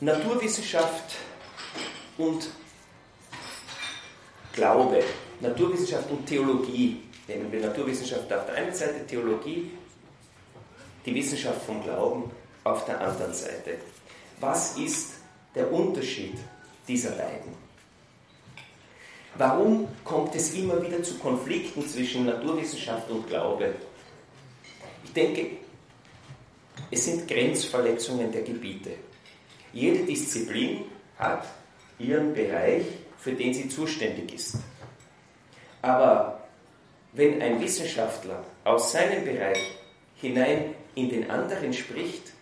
Naturwissenschaft 0.00 1.16
und 2.18 2.48
Glaube, 4.52 5.02
Naturwissenschaft 5.40 6.10
und 6.10 6.26
Theologie. 6.26 7.02
Nehmen 7.26 7.52
wir 7.52 7.60
Naturwissenschaft 7.60 8.32
auf 8.32 8.46
der 8.46 8.54
einen 8.54 8.74
Seite, 8.74 9.06
Theologie, 9.06 9.70
die 11.04 11.14
Wissenschaft 11.14 11.62
vom 11.62 11.82
Glauben 11.82 12.30
auf 12.64 12.84
der 12.84 13.00
anderen 13.00 13.34
Seite. 13.34 13.78
Was 14.40 14.76
ist 14.76 15.14
der 15.54 15.70
Unterschied 15.72 16.38
dieser 16.86 17.10
beiden? 17.10 17.67
Warum 19.38 19.86
kommt 20.04 20.34
es 20.34 20.52
immer 20.54 20.82
wieder 20.82 21.00
zu 21.00 21.14
Konflikten 21.14 21.86
zwischen 21.86 22.26
Naturwissenschaft 22.26 23.08
und 23.08 23.28
Glaube? 23.28 23.72
Ich 25.04 25.12
denke, 25.12 25.46
es 26.90 27.04
sind 27.04 27.28
Grenzverletzungen 27.28 28.32
der 28.32 28.42
Gebiete. 28.42 28.90
Jede 29.72 30.04
Disziplin 30.04 30.86
hat 31.16 31.46
ihren 32.00 32.34
Bereich, 32.34 32.82
für 33.16 33.32
den 33.32 33.54
sie 33.54 33.68
zuständig 33.68 34.34
ist. 34.34 34.56
Aber 35.82 36.48
wenn 37.12 37.40
ein 37.40 37.60
Wissenschaftler 37.60 38.44
aus 38.64 38.90
seinem 38.90 39.24
Bereich 39.24 39.78
hinein 40.16 40.74
in 40.96 41.10
den 41.10 41.30
anderen 41.30 41.72
spricht, 41.72 42.32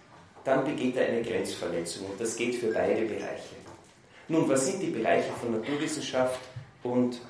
dann 0.45 0.65
begeht 0.65 0.97
er 0.97 1.09
eine 1.09 1.23
Grenzverletzung 1.23 2.07
und 2.07 2.19
das 2.19 2.37
geht 2.37 2.55
für 2.55 2.73
beide 2.73 3.03
Bereiche. 3.03 3.57
Nun, 4.29 4.49
was 4.49 4.67
sind 4.67 4.81
die 4.81 4.91
Bereiche 4.91 5.31
von 5.41 5.53
Naturwissenschaft 5.53 6.41
und 6.87 7.21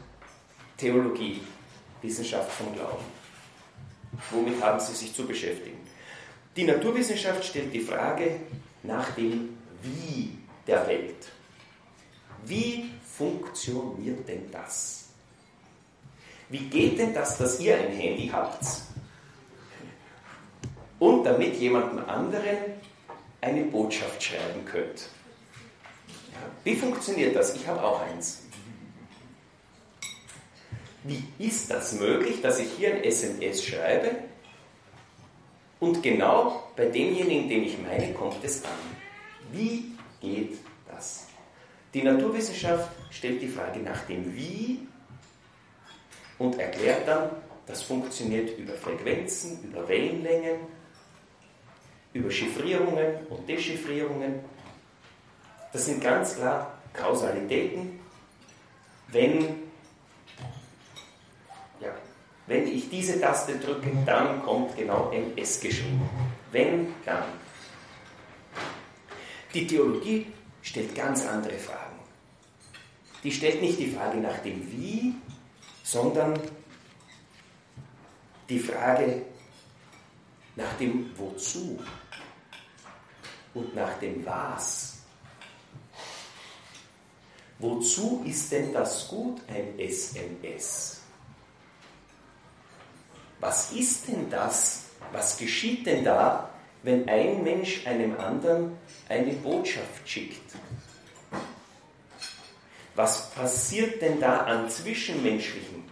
Theologie, 0.76 1.40
Wissenschaft 2.02 2.52
vom 2.52 2.74
Glauben? 2.74 3.04
Womit 4.30 4.62
haben 4.62 4.80
Sie 4.80 4.94
sich 4.94 5.14
zu 5.14 5.26
beschäftigen? 5.26 5.78
Die 6.56 6.64
Naturwissenschaft 6.64 7.44
stellt 7.44 7.72
die 7.72 7.80
Frage 7.80 8.40
nach 8.82 9.10
dem 9.14 9.56
Wie 9.82 10.38
der 10.66 10.86
Welt. 10.86 11.28
Wie 12.44 12.90
funktioniert 13.16 14.26
denn 14.28 14.50
das? 14.50 15.08
Wie 16.48 16.68
geht 16.68 16.98
denn 16.98 17.12
das, 17.12 17.38
dass 17.38 17.60
ihr 17.60 17.76
ein 17.76 17.92
Handy 17.92 18.28
habt 18.32 18.64
und 20.98 21.24
damit 21.24 21.56
jemandem 21.56 22.08
anderen 22.08 22.56
eine 23.40 23.64
Botschaft 23.64 24.22
schreiben 24.22 24.64
könnt? 24.64 25.08
Wie 26.64 26.76
funktioniert 26.76 27.34
das? 27.34 27.54
Ich 27.56 27.66
habe 27.66 27.82
auch 27.82 28.00
eins. 28.00 28.45
Wie 31.06 31.22
ist 31.38 31.70
das 31.70 31.92
möglich, 31.92 32.42
dass 32.42 32.58
ich 32.58 32.72
hier 32.72 32.94
ein 32.94 33.04
SMS 33.04 33.64
schreibe 33.64 34.10
und 35.78 36.02
genau 36.02 36.64
bei 36.74 36.86
demjenigen, 36.86 37.48
den 37.48 37.62
ich 37.64 37.78
meine, 37.80 38.12
kommt 38.12 38.42
es 38.42 38.64
an? 38.64 38.70
Wie 39.52 39.92
geht 40.20 40.58
das? 40.88 41.28
Die 41.94 42.02
Naturwissenschaft 42.02 42.90
stellt 43.10 43.40
die 43.40 43.48
Frage 43.48 43.78
nach 43.80 44.04
dem 44.06 44.34
Wie 44.34 44.80
und 46.38 46.58
erklärt 46.58 47.06
dann, 47.06 47.30
das 47.66 47.82
funktioniert 47.82 48.58
über 48.58 48.74
Frequenzen, 48.74 49.62
über 49.62 49.88
Wellenlängen, 49.88 50.56
über 52.12 52.30
Chiffrierungen 52.30 53.26
und 53.28 53.48
Dechiffrierungen. 53.48 54.40
Das 55.72 55.86
sind 55.86 56.02
ganz 56.02 56.34
klar 56.36 56.78
Kausalitäten. 56.92 58.00
Wenn 59.08 59.65
wenn 62.46 62.66
ich 62.68 62.88
diese 62.88 63.20
Taste 63.20 63.58
drücke, 63.58 63.90
dann 64.04 64.42
kommt 64.42 64.76
genau 64.76 65.10
MS 65.10 65.60
geschrieben. 65.60 66.08
Wenn, 66.52 66.94
dann. 67.04 67.24
Die 69.52 69.66
Theologie 69.66 70.26
stellt 70.62 70.94
ganz 70.94 71.26
andere 71.26 71.58
Fragen. 71.58 71.98
Die 73.24 73.32
stellt 73.32 73.60
nicht 73.60 73.78
die 73.78 73.90
Frage 73.90 74.18
nach 74.18 74.38
dem 74.38 74.70
Wie, 74.70 75.14
sondern 75.82 76.38
die 78.48 78.60
Frage 78.60 79.22
nach 80.54 80.72
dem 80.78 81.10
Wozu 81.18 81.78
und 83.54 83.74
nach 83.74 83.98
dem 83.98 84.24
Was. 84.24 84.98
Wozu 87.58 88.22
ist 88.26 88.52
denn 88.52 88.72
das 88.72 89.08
gut, 89.08 89.40
ein 89.48 89.78
SMS? 89.78 91.05
Was 93.46 93.70
ist 93.70 94.08
denn 94.08 94.28
das? 94.28 94.86
Was 95.12 95.38
geschieht 95.38 95.86
denn 95.86 96.02
da, 96.02 96.50
wenn 96.82 97.08
ein 97.08 97.44
Mensch 97.44 97.86
einem 97.86 98.18
anderen 98.18 98.76
eine 99.08 99.34
Botschaft 99.34 100.02
schickt? 100.04 100.56
Was 102.96 103.30
passiert 103.30 104.02
denn 104.02 104.18
da 104.18 104.38
an 104.38 104.68
Zwischenmenschlichen? 104.68 105.84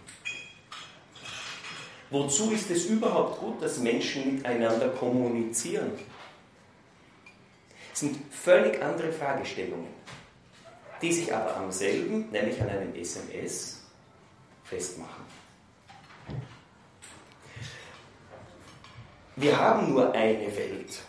Wozu 2.09 2.51
ist 2.51 2.69
es 2.71 2.87
überhaupt 2.87 3.39
gut, 3.39 3.61
dass 3.61 3.77
Menschen 3.77 4.35
miteinander 4.35 4.89
kommunizieren? 4.89 5.91
Das 7.91 8.01
sind 8.01 8.17
völlig 8.33 8.83
andere 8.83 9.13
Fragestellungen, 9.13 9.93
die 11.01 11.13
sich 11.13 11.33
aber 11.33 11.55
am 11.55 11.71
selben, 11.71 12.29
nämlich 12.31 12.61
an 12.61 12.67
einem 12.67 12.93
SMS, 12.95 13.79
festmachen. 14.65 15.44
Wir 19.37 19.59
haben 19.59 19.91
nur 19.91 20.13
eine 20.13 20.55
Welt 20.55 21.01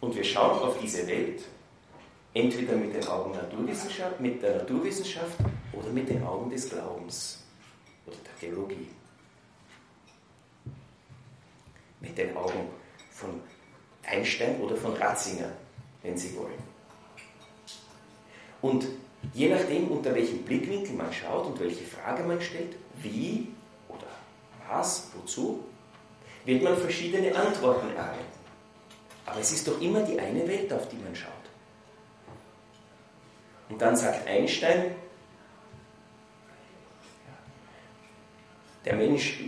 und 0.00 0.14
wir 0.14 0.22
schauen 0.22 0.60
auf 0.60 0.78
diese 0.80 1.04
Welt 1.08 1.42
entweder 2.32 2.76
mit 2.76 2.94
den 2.94 3.04
Augen 3.08 3.32
Naturwissenschaft, 3.32 4.20
mit 4.20 4.40
der 4.40 4.58
Naturwissenschaft 4.58 5.38
oder 5.72 5.88
mit 5.88 6.08
den 6.08 6.22
Augen 6.22 6.50
des 6.50 6.70
Glaubens 6.70 7.42
oder 8.06 8.16
der 8.24 8.38
Theologie. 8.38 8.88
Mit 12.00 12.16
den 12.16 12.36
Augen 12.36 12.68
von 13.10 13.40
Einstein 14.04 14.60
oder 14.60 14.76
von 14.76 14.92
Ratzinger, 14.94 15.50
wenn 16.02 16.16
Sie 16.16 16.36
wollen. 16.36 16.62
Und 18.60 18.86
je 19.34 19.48
nachdem, 19.48 19.88
unter 19.88 20.14
welchem 20.14 20.44
Blickwinkel 20.44 20.94
man 20.94 21.12
schaut 21.12 21.46
und 21.46 21.58
welche 21.58 21.84
Frage 21.84 22.22
man 22.22 22.40
stellt, 22.40 22.76
wie 23.02 23.48
oder 23.88 24.06
was, 24.68 25.10
wozu, 25.16 25.64
wird 26.44 26.62
man 26.62 26.76
verschiedene 26.76 27.34
Antworten 27.34 27.94
erhalten. 27.96 28.24
Aber 29.26 29.40
es 29.40 29.52
ist 29.52 29.66
doch 29.68 29.80
immer 29.80 30.02
die 30.02 30.18
eine 30.18 30.46
Welt, 30.48 30.72
auf 30.72 30.88
die 30.88 30.96
man 30.96 31.14
schaut. 31.14 31.32
Und 33.68 33.80
dann 33.80 33.96
sagt 33.96 34.26
Einstein, 34.26 34.94
der 38.84 38.94
Mensch, 38.96 39.40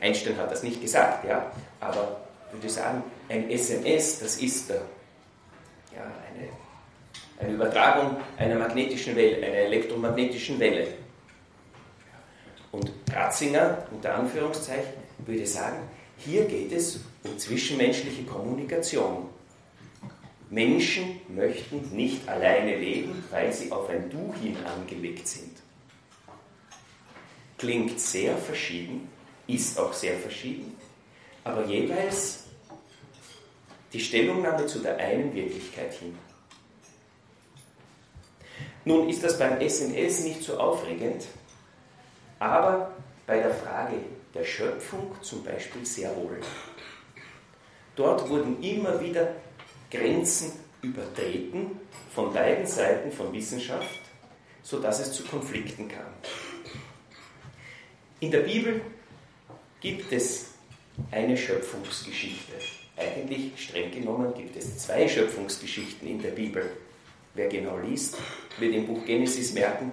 Einstein 0.00 0.36
hat 0.36 0.50
das 0.50 0.62
nicht 0.62 0.80
gesagt, 0.80 1.24
ja, 1.24 1.50
aber 1.80 2.20
würde 2.52 2.68
sagen, 2.68 3.02
ein 3.28 3.50
SMS, 3.50 4.20
das 4.20 4.36
ist 4.36 4.70
ja, 4.70 4.76
eine, 5.98 6.48
eine 7.38 7.54
Übertragung 7.54 8.16
einer 8.36 8.56
magnetischen 8.56 9.16
Welle, 9.16 9.38
einer 9.38 9.56
elektromagnetischen 9.56 10.60
Welle. 10.60 10.88
Und 12.70 12.90
Ratzinger, 13.12 13.86
unter 13.90 14.14
Anführungszeichen, 14.14 14.92
würde 15.18 15.46
sagen, 15.46 15.88
hier 16.24 16.44
geht 16.44 16.72
es 16.72 17.00
um 17.24 17.38
zwischenmenschliche 17.38 18.24
Kommunikation. 18.24 19.28
Menschen 20.50 21.20
möchten 21.28 21.96
nicht 21.96 22.28
alleine 22.28 22.76
leben, 22.76 23.24
weil 23.30 23.52
sie 23.52 23.72
auf 23.72 23.88
ein 23.88 24.10
Du 24.10 24.34
hin 24.34 24.56
angelegt 24.64 25.26
sind. 25.26 25.56
Klingt 27.56 27.98
sehr 27.98 28.36
verschieden, 28.36 29.08
ist 29.46 29.78
auch 29.78 29.92
sehr 29.92 30.18
verschieden, 30.18 30.76
aber 31.44 31.64
jeweils 31.64 32.44
die 33.92 34.00
Stellungnahme 34.00 34.66
zu 34.66 34.80
der 34.80 34.96
einen 34.98 35.34
Wirklichkeit 35.34 35.92
hin. 35.94 36.16
Nun 38.84 39.08
ist 39.08 39.22
das 39.22 39.38
beim 39.38 39.60
SNS 39.60 40.24
nicht 40.24 40.42
so 40.42 40.58
aufregend, 40.58 41.24
aber 42.38 42.92
bei 43.26 43.38
der 43.38 43.54
Frage 43.54 43.96
der 44.34 44.44
Schöpfung 44.44 45.14
zum 45.22 45.44
Beispiel 45.44 45.84
sehr 45.84 46.14
wohl. 46.16 46.40
Dort 47.96 48.28
wurden 48.28 48.62
immer 48.62 49.00
wieder 49.00 49.36
Grenzen 49.90 50.52
übertreten 50.80 51.78
von 52.14 52.32
beiden 52.32 52.66
Seiten 52.66 53.12
von 53.12 53.32
Wissenschaft, 53.32 54.00
sodass 54.62 55.00
es 55.00 55.12
zu 55.12 55.24
Konflikten 55.24 55.88
kam. 55.88 56.12
In 58.20 58.30
der 58.30 58.40
Bibel 58.40 58.80
gibt 59.80 60.12
es 60.12 60.52
eine 61.10 61.36
Schöpfungsgeschichte. 61.36 62.52
Eigentlich 62.96 63.52
streng 63.56 63.90
genommen 63.90 64.32
gibt 64.34 64.56
es 64.56 64.78
zwei 64.78 65.08
Schöpfungsgeschichten 65.08 66.06
in 66.06 66.22
der 66.22 66.30
Bibel. 66.30 66.70
Wer 67.34 67.48
genau 67.48 67.78
liest, 67.78 68.16
wird 68.58 68.74
im 68.74 68.86
Buch 68.86 69.04
Genesis 69.04 69.54
merken, 69.54 69.92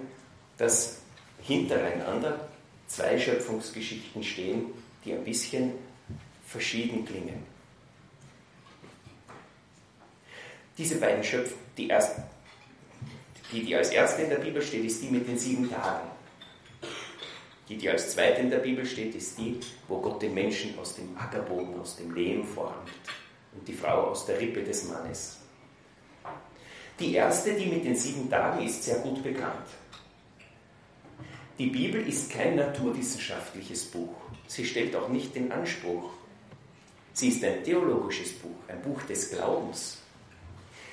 dass 0.58 0.98
hintereinander 1.42 2.49
zwei 2.90 3.18
Schöpfungsgeschichten 3.18 4.22
stehen, 4.22 4.66
die 5.04 5.12
ein 5.12 5.24
bisschen 5.24 5.72
verschieden 6.46 7.04
klingen. 7.04 7.44
Diese 10.76 10.96
beiden 10.96 11.22
Schöpfungen, 11.22 11.60
die, 11.78 11.88
die, 13.52 13.64
die 13.64 13.76
als 13.76 13.90
erste 13.90 14.22
in 14.22 14.30
der 14.30 14.38
Bibel 14.38 14.60
steht, 14.60 14.84
ist 14.84 15.02
die 15.02 15.08
mit 15.08 15.28
den 15.28 15.38
sieben 15.38 15.70
Tagen. 15.70 16.08
Die, 17.68 17.76
die 17.76 17.88
als 17.88 18.12
zweite 18.12 18.40
in 18.40 18.50
der 18.50 18.58
Bibel 18.58 18.84
steht, 18.84 19.14
ist 19.14 19.38
die, 19.38 19.60
wo 19.86 20.00
Gott 20.00 20.20
den 20.20 20.34
Menschen 20.34 20.76
aus 20.78 20.96
dem 20.96 21.16
Ackerboden, 21.16 21.78
aus 21.78 21.96
dem 21.96 22.12
Lehm 22.12 22.44
formt 22.44 22.90
und 23.52 23.66
die 23.68 23.74
Frau 23.74 24.08
aus 24.08 24.26
der 24.26 24.40
Rippe 24.40 24.64
des 24.64 24.88
Mannes. 24.88 25.38
Die 26.98 27.14
erste, 27.14 27.54
die 27.54 27.66
mit 27.66 27.84
den 27.84 27.94
sieben 27.94 28.28
Tagen, 28.28 28.66
ist 28.66 28.82
sehr 28.82 28.96
gut 28.96 29.22
bekannt. 29.22 29.68
Die 31.60 31.66
Bibel 31.66 32.08
ist 32.08 32.30
kein 32.30 32.56
naturwissenschaftliches 32.56 33.84
Buch. 33.84 34.14
Sie 34.46 34.64
stellt 34.64 34.96
auch 34.96 35.10
nicht 35.10 35.34
den 35.34 35.52
Anspruch. 35.52 36.08
Sie 37.12 37.28
ist 37.28 37.44
ein 37.44 37.62
theologisches 37.62 38.32
Buch, 38.32 38.56
ein 38.66 38.80
Buch 38.80 39.02
des 39.02 39.30
Glaubens. 39.30 39.98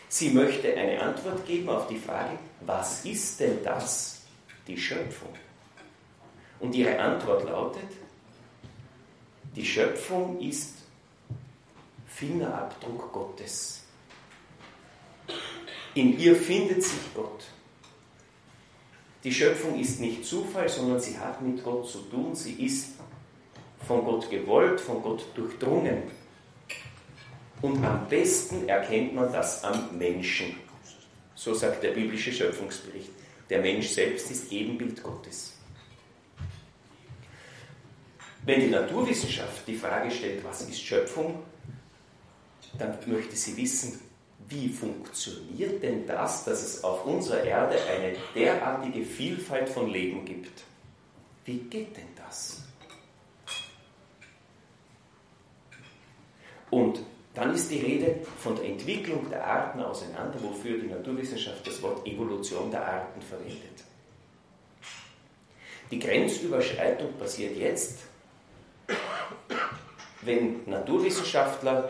Sie 0.09 0.31
möchte 0.31 0.75
eine 0.75 1.01
Antwort 1.01 1.45
geben 1.47 1.69
auf 1.69 1.87
die 1.87 1.97
Frage, 1.97 2.37
was 2.59 3.05
ist 3.05 3.39
denn 3.39 3.63
das, 3.63 4.23
die 4.67 4.77
Schöpfung? 4.77 5.33
Und 6.59 6.75
ihre 6.75 6.99
Antwort 6.99 7.45
lautet, 7.45 7.89
die 9.55 9.65
Schöpfung 9.65 10.37
ist 10.41 10.79
Fingerabdruck 12.09 13.13
Gottes. 13.13 13.83
In 15.93 16.19
ihr 16.19 16.35
findet 16.35 16.83
sich 16.83 17.13
Gott. 17.15 17.45
Die 19.27 19.33
Schöpfung 19.33 19.77
ist 19.77 19.99
nicht 19.99 20.23
Zufall, 20.23 20.69
sondern 20.69 21.01
sie 21.01 21.19
hat 21.19 21.41
mit 21.41 21.61
Gott 21.61 21.85
zu 21.89 21.97
tun. 21.97 22.33
Sie 22.33 22.65
ist 22.65 22.91
von 23.85 24.05
Gott 24.05 24.29
gewollt, 24.29 24.79
von 24.79 25.03
Gott 25.03 25.25
durchdrungen. 25.35 26.03
Und 27.61 27.83
am 27.83 28.07
besten 28.07 28.69
erkennt 28.69 29.13
man 29.13 29.29
das 29.33 29.65
am 29.65 29.97
Menschen. 29.97 30.55
So 31.35 31.53
sagt 31.53 31.83
der 31.83 31.91
biblische 31.91 32.31
Schöpfungsbericht. 32.31 33.09
Der 33.49 33.59
Mensch 33.59 33.89
selbst 33.89 34.31
ist 34.31 34.49
Ebenbild 34.49 35.03
Gottes. 35.03 35.57
Wenn 38.45 38.61
die 38.61 38.67
Naturwissenschaft 38.67 39.67
die 39.67 39.75
Frage 39.75 40.09
stellt, 40.09 40.41
was 40.45 40.61
ist 40.61 40.81
Schöpfung, 40.81 41.43
dann 42.79 42.97
möchte 43.07 43.35
sie 43.35 43.57
wissen, 43.57 43.99
wie 44.49 44.69
funktioniert 44.69 45.83
denn 45.83 46.07
das, 46.07 46.45
dass 46.45 46.63
es 46.63 46.83
auf 46.83 47.05
unserer 47.05 47.43
Erde 47.43 47.77
eine 47.89 48.15
derartige 48.33 49.03
Vielfalt 49.03 49.67
von 49.67 49.89
Leben 49.89 50.23
gibt? 50.23 50.63
Wie 51.45 51.57
geht 51.57 51.97
denn 51.97 52.07
das? 52.15 52.61
Und 56.69 56.99
dann 57.33 57.53
ist 57.53 57.69
die 57.69 57.79
Rede 57.79 58.15
von 58.39 58.55
der 58.55 58.65
Entwicklung 58.65 59.29
der 59.29 59.45
Arten 59.45 59.81
auseinander, 59.81 60.41
wofür 60.41 60.77
die 60.77 60.87
Naturwissenschaft 60.87 61.67
das 61.67 61.81
Wort 61.81 62.05
Evolution 62.07 62.71
der 62.71 62.85
Arten 62.85 63.21
verwendet. 63.21 63.83
Die 65.91 65.99
Grenzüberschreitung 65.99 67.13
passiert 67.13 67.55
jetzt, 67.55 67.99
wenn 70.21 70.61
Naturwissenschaftler, 70.65 71.89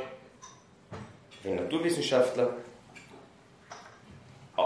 wenn 1.47 1.55
Naturwissenschaftler 1.55 2.57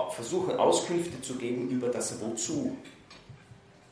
versuchen, 0.10 0.56
Auskünfte 0.56 1.22
zu 1.22 1.36
geben 1.36 1.70
über 1.70 1.90
das 1.90 2.20
Wozu. 2.20 2.76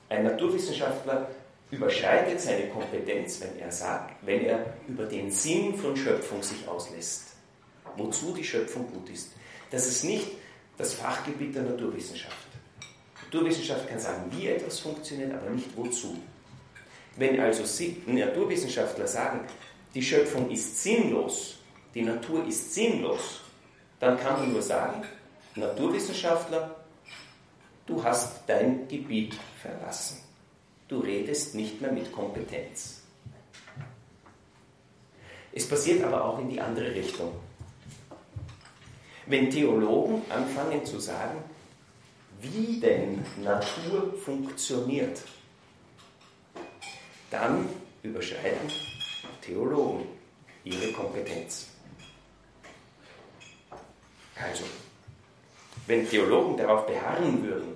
Ein 0.09 0.23
Naturwissenschaftler 0.23 1.29
überschreitet 1.71 2.41
seine 2.41 2.67
Kompetenz, 2.69 3.41
wenn 3.41 3.59
er 3.59 3.71
sagt, 3.71 4.15
wenn 4.25 4.43
er 4.43 4.73
über 4.87 5.05
den 5.05 5.31
Sinn 5.31 5.75
von 5.75 5.95
Schöpfung 5.95 6.41
sich 6.41 6.67
auslässt. 6.67 7.35
Wozu 7.95 8.33
die 8.33 8.43
Schöpfung 8.43 8.91
gut 8.91 9.09
ist. 9.09 9.33
Das 9.69 9.87
ist 9.87 10.03
nicht 10.03 10.27
das 10.77 10.95
Fachgebiet 10.95 11.55
der 11.55 11.63
Naturwissenschaft. 11.63 12.47
Naturwissenschaft 13.25 13.87
kann 13.87 13.99
sagen, 13.99 14.31
wie 14.31 14.47
etwas 14.47 14.79
funktioniert, 14.79 15.33
aber 15.33 15.51
nicht 15.51 15.75
wozu. 15.77 16.17
Wenn 17.17 17.39
also 17.39 17.65
Sie, 17.65 18.01
Naturwissenschaftler 18.07 19.05
sagen, 19.05 19.41
die 19.93 20.01
Schöpfung 20.01 20.49
ist 20.49 20.81
sinnlos, 20.81 21.58
die 21.93 22.03
Natur 22.03 22.45
ist 22.45 22.73
sinnlos, 22.73 23.41
dann 23.99 24.17
kann 24.17 24.39
man 24.39 24.53
nur 24.53 24.61
sagen, 24.61 25.03
Naturwissenschaftler, 25.55 26.75
du 27.85 28.03
hast 28.03 28.43
dein 28.47 28.87
Gebiet 28.87 29.35
verlassen. 29.61 30.23
Du 30.87 30.99
redest 30.99 31.55
nicht 31.55 31.81
mehr 31.81 31.91
mit 31.91 32.11
Kompetenz. 32.11 33.01
Es 35.51 35.67
passiert 35.67 36.03
aber 36.03 36.23
auch 36.23 36.39
in 36.39 36.49
die 36.49 36.61
andere 36.61 36.93
Richtung. 36.93 37.33
Wenn 39.25 39.49
Theologen 39.49 40.21
anfangen 40.29 40.85
zu 40.85 40.99
sagen, 40.99 41.43
wie 42.41 42.79
denn 42.79 43.23
Natur 43.43 44.13
funktioniert, 44.17 45.21
dann 47.29 47.67
überschreiten 48.01 48.71
Theologen 49.41 50.05
ihre 50.63 50.91
Kompetenz. 50.93 51.68
Also, 54.41 54.63
wenn 55.87 56.07
Theologen 56.07 56.57
darauf 56.57 56.85
beharren 56.85 57.43
würden, 57.43 57.75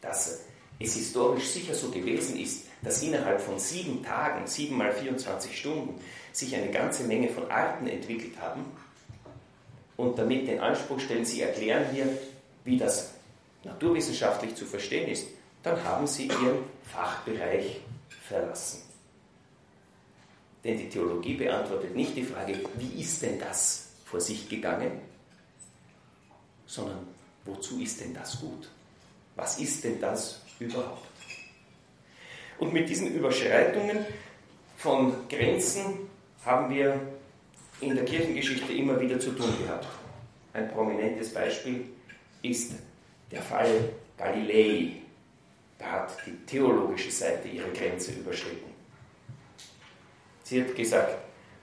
dass 0.00 0.40
es 0.78 0.94
historisch 0.94 1.48
sicher 1.48 1.74
so 1.74 1.90
gewesen 1.90 2.38
ist, 2.38 2.66
dass 2.82 3.02
innerhalb 3.02 3.40
von 3.40 3.58
sieben 3.58 4.02
Tagen, 4.02 4.46
sieben 4.46 4.76
mal 4.76 4.92
24 4.92 5.58
Stunden, 5.58 6.00
sich 6.32 6.54
eine 6.54 6.70
ganze 6.70 7.04
Menge 7.04 7.28
von 7.28 7.50
Arten 7.50 7.86
entwickelt 7.86 8.38
haben 8.40 8.64
und 9.96 10.18
damit 10.18 10.48
den 10.48 10.60
Anspruch 10.60 11.00
stellen, 11.00 11.24
sie 11.24 11.42
erklären 11.42 11.92
mir, 11.92 12.06
wie 12.64 12.76
das 12.76 13.12
naturwissenschaftlich 13.64 14.54
zu 14.54 14.66
verstehen 14.66 15.08
ist, 15.08 15.26
dann 15.62 15.82
haben 15.84 16.06
sie 16.06 16.26
ihren 16.26 16.64
Fachbereich 16.92 17.80
verlassen. 18.28 18.82
Denn 20.62 20.78
die 20.78 20.88
Theologie 20.88 21.34
beantwortet 21.34 21.94
nicht 21.94 22.16
die 22.16 22.24
Frage, 22.24 22.58
wie 22.76 23.00
ist 23.00 23.22
denn 23.22 23.38
das 23.38 23.88
vor 24.04 24.20
sich 24.20 24.48
gegangen, 24.48 25.00
sondern 26.74 27.06
wozu 27.44 27.80
ist 27.80 28.00
denn 28.00 28.12
das 28.12 28.40
gut? 28.40 28.68
Was 29.36 29.58
ist 29.58 29.84
denn 29.84 30.00
das 30.00 30.40
überhaupt? 30.58 31.06
Und 32.58 32.72
mit 32.72 32.88
diesen 32.88 33.14
Überschreitungen 33.14 34.04
von 34.76 35.28
Grenzen 35.28 36.08
haben 36.44 36.74
wir 36.74 37.00
in 37.80 37.94
der 37.94 38.04
Kirchengeschichte 38.04 38.72
immer 38.72 39.00
wieder 39.00 39.18
zu 39.18 39.32
tun 39.32 39.52
gehabt. 39.62 39.86
Ein 40.52 40.70
prominentes 40.70 41.32
Beispiel 41.32 41.84
ist 42.42 42.72
der 43.30 43.42
Fall 43.42 43.90
Galilei. 44.16 44.96
Da 45.78 45.86
hat 45.86 46.16
die 46.26 46.46
theologische 46.46 47.10
Seite 47.10 47.48
ihre 47.48 47.70
Grenze 47.70 48.12
überschritten. 48.12 48.72
Sie 50.44 50.60
hat 50.60 50.74
gesagt, 50.76 51.16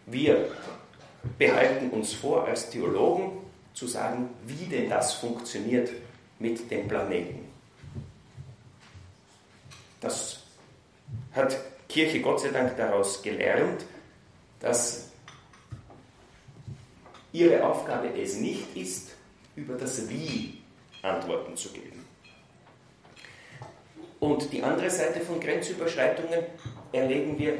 wir 0.08 0.52
behalten 1.38 1.90
uns 1.92 2.14
vor, 2.14 2.46
als 2.46 2.70
Theologen 2.70 3.42
zu 3.74 3.88
sagen, 3.88 4.30
wie 4.46 4.66
denn 4.66 4.90
das 4.90 5.14
funktioniert 5.14 5.90
mit 6.40 6.70
dem 6.70 6.88
Planeten. 6.88 7.48
Das 10.00 10.40
hat 11.34 11.56
Kirche 11.88 12.22
Gott 12.22 12.42
sei 12.42 12.50
Dank 12.50 12.76
daraus 12.78 13.22
gelernt, 13.22 13.86
dass 14.60 15.10
ihre 17.32 17.64
Aufgabe 17.66 18.10
es 18.20 18.38
nicht 18.38 18.76
ist, 18.76 19.12
über 19.56 19.76
das 19.76 20.10
Wie 20.10 20.62
Antworten 21.02 21.56
zu 21.56 21.70
geben. 21.70 22.06
Und 24.20 24.52
die 24.54 24.62
andere 24.62 24.90
Seite 24.90 25.22
von 25.22 25.40
Grenzüberschreitungen 25.40 26.42
erleben 26.92 27.38
wir 27.40 27.58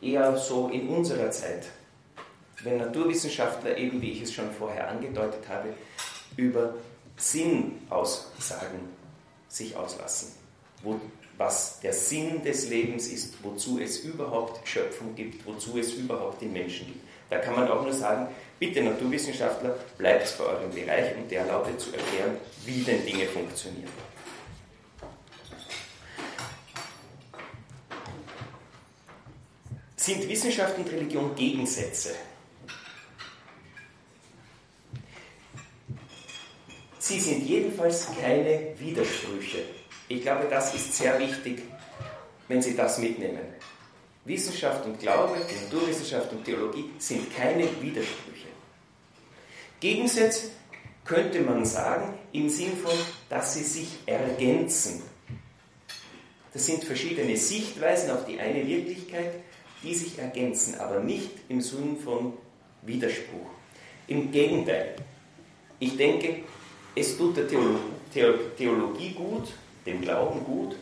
eher 0.00 0.36
so 0.36 0.68
in 0.68 0.88
unserer 0.88 1.30
Zeit, 1.30 1.66
wenn 2.62 2.78
Naturwissenschaftler 2.78 3.76
eben, 3.76 4.00
wie 4.00 4.12
ich 4.12 4.22
es 4.22 4.32
schon 4.32 4.50
vorher 4.52 4.88
angedeutet 4.88 5.48
habe, 5.48 5.74
über 6.36 6.74
Sinnaussagen 7.16 8.80
sich 9.48 9.76
auslassen, 9.76 10.32
wo, 10.82 11.00
was 11.36 11.80
der 11.80 11.92
Sinn 11.92 12.42
des 12.42 12.68
Lebens 12.68 13.08
ist, 13.08 13.34
wozu 13.42 13.78
es 13.78 13.98
überhaupt 14.00 14.66
Schöpfung 14.66 15.14
gibt, 15.14 15.46
wozu 15.46 15.78
es 15.78 15.94
überhaupt 15.94 16.42
den 16.42 16.52
Menschen 16.52 16.86
gibt. 16.86 17.04
Da 17.30 17.38
kann 17.38 17.54
man 17.54 17.68
auch 17.68 17.82
nur 17.82 17.92
sagen, 17.92 18.28
bitte 18.58 18.82
Naturwissenschaftler, 18.82 19.76
bleibt 19.98 20.36
bei 20.38 20.44
eurem 20.44 20.70
Bereich 20.70 21.16
und 21.16 21.30
der 21.30 21.46
lautet 21.46 21.80
zu 21.80 21.90
erklären, 21.92 22.36
wie 22.64 22.82
denn 22.82 23.04
Dinge 23.04 23.26
funktionieren. 23.26 23.90
Sind 29.96 30.28
Wissenschaft 30.28 30.76
und 30.76 30.92
Religion 30.92 31.34
Gegensätze? 31.34 32.14
Sie 37.06 37.20
sind 37.20 37.46
jedenfalls 37.46 38.08
keine 38.18 38.68
Widersprüche. 38.78 39.58
Ich 40.08 40.22
glaube, 40.22 40.46
das 40.48 40.74
ist 40.74 40.94
sehr 40.94 41.18
wichtig, 41.18 41.60
wenn 42.48 42.62
Sie 42.62 42.74
das 42.74 42.96
mitnehmen. 42.96 43.44
Wissenschaft 44.24 44.86
und 44.86 44.98
Glaube, 44.98 45.36
Naturwissenschaft 45.64 46.32
und 46.32 46.42
Theologie 46.46 46.92
sind 46.96 47.36
keine 47.36 47.64
Widersprüche. 47.82 48.48
Gegensätze 49.80 50.48
könnte 51.04 51.42
man 51.42 51.66
sagen 51.66 52.14
im 52.32 52.48
Sinn 52.48 52.74
von, 52.78 52.98
dass 53.28 53.52
sie 53.52 53.64
sich 53.64 53.88
ergänzen. 54.06 55.02
Das 56.54 56.64
sind 56.64 56.84
verschiedene 56.84 57.36
Sichtweisen 57.36 58.12
auf 58.12 58.24
die 58.24 58.40
eine 58.40 58.66
Wirklichkeit, 58.66 59.34
die 59.82 59.94
sich 59.94 60.18
ergänzen, 60.18 60.76
aber 60.76 61.00
nicht 61.00 61.32
im 61.50 61.60
Sinn 61.60 61.98
von 62.02 62.32
Widerspruch. 62.80 63.50
Im 64.06 64.32
Gegenteil, 64.32 64.96
ich 65.80 65.98
denke, 65.98 66.44
es 66.94 67.16
tut 67.16 67.36
der 67.36 67.46
Theologie 67.48 69.10
gut, 69.10 69.48
dem 69.84 70.00
Glauben 70.00 70.44
gut, 70.44 70.76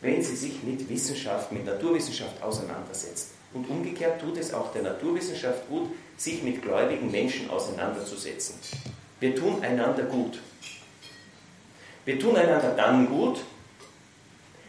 wenn 0.00 0.22
sie 0.22 0.36
sich 0.36 0.62
mit 0.62 0.88
Wissenschaft, 0.88 1.52
mit 1.52 1.64
Naturwissenschaft 1.64 2.42
auseinandersetzt. 2.42 3.34
Und 3.54 3.68
umgekehrt 3.68 4.20
tut 4.20 4.36
es 4.38 4.52
auch 4.52 4.72
der 4.72 4.82
Naturwissenschaft 4.82 5.68
gut, 5.68 5.90
sich 6.16 6.42
mit 6.42 6.62
gläubigen 6.62 7.10
Menschen 7.10 7.48
auseinanderzusetzen. 7.50 8.56
Wir 9.20 9.36
tun 9.36 9.62
einander 9.62 10.04
gut. 10.04 10.40
Wir 12.04 12.18
tun 12.18 12.36
einander 12.36 12.74
dann 12.76 13.08
gut, 13.08 13.40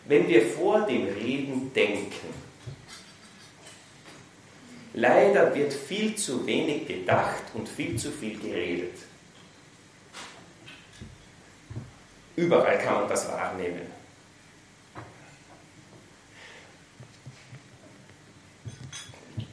wenn 0.06 0.28
wir 0.28 0.46
vor 0.46 0.82
dem 0.82 1.08
Reden 1.08 1.74
denken. 1.74 2.44
Leider 4.94 5.56
wird 5.56 5.74
viel 5.74 6.16
zu 6.16 6.46
wenig 6.46 6.88
gedacht 6.88 7.44
und 7.56 7.68
viel 7.68 7.96
zu 7.98 8.12
viel 8.12 8.38
geredet. 8.38 8.94
Überall 12.36 12.80
kann 12.80 12.96
man 12.96 13.08
das 13.08 13.28
wahrnehmen. 13.28 13.82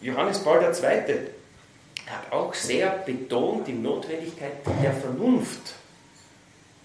Johannes 0.00 0.42
Paul 0.42 0.62
II. 0.62 1.28
hat 2.06 2.32
auch 2.32 2.54
sehr 2.54 2.90
betont 2.90 3.66
die 3.68 3.74
Notwendigkeit 3.74 4.52
der 4.82 4.94
Vernunft 4.94 5.74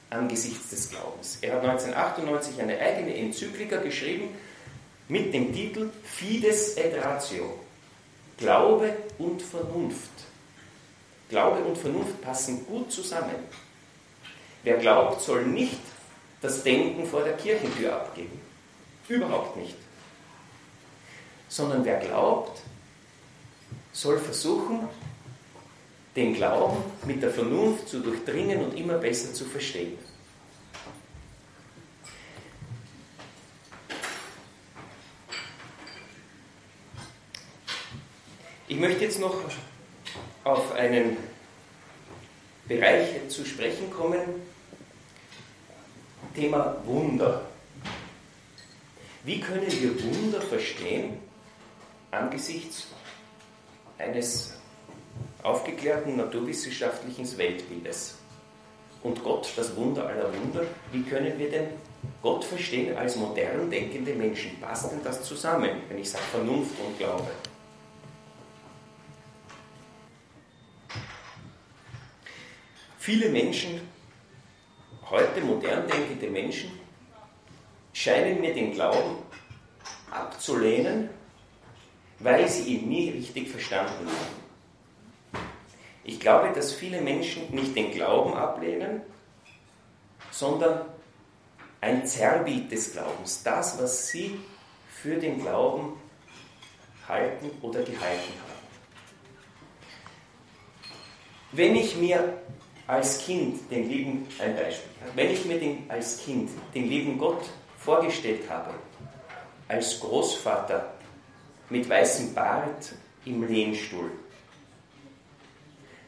angesichts 0.10 0.69
des 0.69 0.89
Glaubens. 0.89 1.38
Er 1.41 1.55
hat 1.55 1.62
1998 1.62 2.62
eine 2.62 2.77
eigene 2.77 3.15
Enzyklika 3.15 3.77
geschrieben 3.77 4.29
mit 5.08 5.34
dem 5.34 5.53
Titel 5.53 5.89
Fides 6.03 6.75
et 6.77 7.01
Ratio. 7.01 7.60
Glaube 8.38 8.93
und 9.17 9.41
Vernunft. 9.41 10.12
Glaube 11.29 11.60
und 11.63 11.77
Vernunft 11.77 12.21
passen 12.21 12.65
gut 12.65 12.91
zusammen. 12.91 13.36
Wer 14.65 14.78
glaubt, 14.78 15.21
soll 15.21 15.45
nicht 15.45 15.78
das 16.41 16.63
Denken 16.63 17.06
vor 17.06 17.23
der 17.23 17.34
Kirchentür 17.34 17.95
abgeben. 17.95 18.41
Überhaupt 19.08 19.58
nicht. 19.58 19.75
Sondern 21.47 21.86
wer 21.86 21.99
glaubt, 21.99 22.62
soll 23.93 24.17
versuchen, 24.17 24.89
den 26.15 26.34
Glauben 26.34 26.84
mit 27.06 27.21
der 27.21 27.30
Vernunft 27.30 27.88
zu 27.88 27.99
durchdringen 27.99 28.65
und 28.65 28.75
immer 28.75 28.97
besser 28.97 29.32
zu 29.36 29.45
verstehen. 29.45 29.99
Ich 38.67 38.80
möchte 38.80 39.04
jetzt 39.04 39.19
noch 39.19 39.36
auf 40.43 40.71
einen 40.71 41.17
Bereich 42.67 43.30
zu 43.30 43.45
sprechen 43.45 43.91
kommen, 43.91 44.55
Thema 46.36 46.76
Wunder. 46.86 47.41
Wie 49.24 49.39
können 49.39 49.71
wir 49.71 50.04
Wunder 50.04 50.41
verstehen 50.41 51.17
angesichts 52.12 52.88
eines 53.98 54.54
aufgeklärten 55.41 56.17
naturwissenschaftlichen 56.17 57.38
Weltbildes? 57.38 58.17
Und 59.02 59.24
Gott, 59.24 59.52
das 59.56 59.76
Wunder 59.76 60.08
aller 60.08 60.32
Wunder, 60.34 60.63
wie 60.91 61.04
können 61.04 61.39
wir 61.39 61.50
denn 61.50 61.67
Gott 62.21 62.43
verstehen 62.43 62.98
als 62.98 63.15
modern 63.15 63.69
denkende 63.69 64.13
Menschen? 64.13 64.60
Passt 64.60 64.91
denn 64.91 65.04
das 65.04 65.24
zusammen, 65.24 65.69
wenn 65.88 66.00
ich 66.00 66.10
sage 66.10 66.24
Vernunft 66.32 66.74
und 66.86 66.98
Glaube? 66.98 67.32
Viele 72.98 73.30
Menschen, 73.30 73.82
heute 75.10 75.41
modern 75.41 75.88
denkende 75.88 76.28
Menschen, 76.30 76.72
scheinen 77.94 78.41
mir 78.41 78.54
den 78.54 78.74
Glauben 78.74 79.18
abzulehnen, 80.12 81.10
weil 82.20 82.48
sie 82.48 82.76
ihn 82.76 82.89
nie 82.89 83.10
richtig 83.12 83.50
verstanden 83.50 84.08
haben. 84.08 85.44
Ich 86.04 86.20
glaube, 86.20 86.52
dass 86.54 86.74
viele 86.74 87.02
Menschen 87.02 87.54
nicht 87.54 87.76
den 87.76 87.91
Glauben 87.91 88.34
ablehnen, 88.34 89.02
sondern 90.32 90.86
ein 91.82 92.06
Zerrbild 92.06 92.72
des 92.72 92.94
Glaubens, 92.94 93.44
das, 93.44 93.82
was 93.82 94.08
sie 94.10 94.39
für 94.88 95.15
den 95.18 95.39
Glauben 95.39 95.94
halten 97.08 97.52
oder 97.62 97.82
gehalten 97.82 98.02
haben. 98.02 98.56
Wenn 101.52 101.76
ich 101.76 101.96
mir 101.96 102.38
als 102.88 103.19
Kind 103.19 103.69
den 103.71 103.89
lieben, 103.89 104.28
ein 104.39 104.56
Beispiel, 104.56 104.91
wenn 105.15 105.32
ich 105.32 105.45
mir 105.45 105.60
den, 105.60 105.89
als 105.89 106.19
Kind 106.19 106.50
den 106.74 106.88
lieben 106.88 107.17
Gott 107.17 107.43
vorgestellt 107.80 108.50
habe, 108.50 108.74
als 109.67 110.00
Großvater 110.00 110.93
mit 111.69 111.89
weißem 111.89 112.34
Bart 112.34 112.93
im 113.26 113.48
Lehnstuhl, 113.48 114.12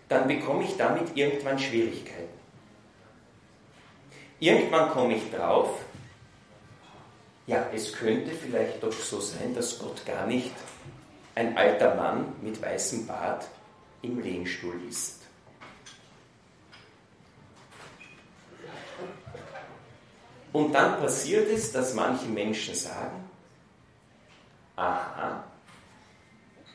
dann 0.08 0.28
bekomme 0.28 0.64
ich 0.64 0.78
damit 0.78 1.16
irgendwann 1.18 1.60
Schwierigkeiten. 1.60 2.38
Irgendwann 4.40 4.92
komme 4.92 5.16
ich 5.16 5.32
drauf, 5.32 5.80
ja, 7.48 7.66
es 7.74 7.94
könnte 7.94 8.32
vielleicht 8.32 8.84
doch 8.84 8.92
so 8.92 9.20
sein, 9.20 9.56
dass 9.56 9.80
Gott 9.80 10.06
gar 10.06 10.28
nicht 10.28 10.54
ein 11.34 11.58
alter 11.58 11.96
Mann 11.96 12.34
mit 12.42 12.62
weißem 12.62 13.08
Bart 13.08 13.48
im 14.02 14.20
Lehnstuhl 14.20 14.80
ist. 14.88 15.17
Und 20.54 20.74
dann 20.74 21.00
passiert 21.00 21.50
es, 21.50 21.72
dass 21.72 21.94
manche 21.94 22.26
Menschen 22.28 22.74
sagen, 22.74 23.30
aha, 24.76 25.44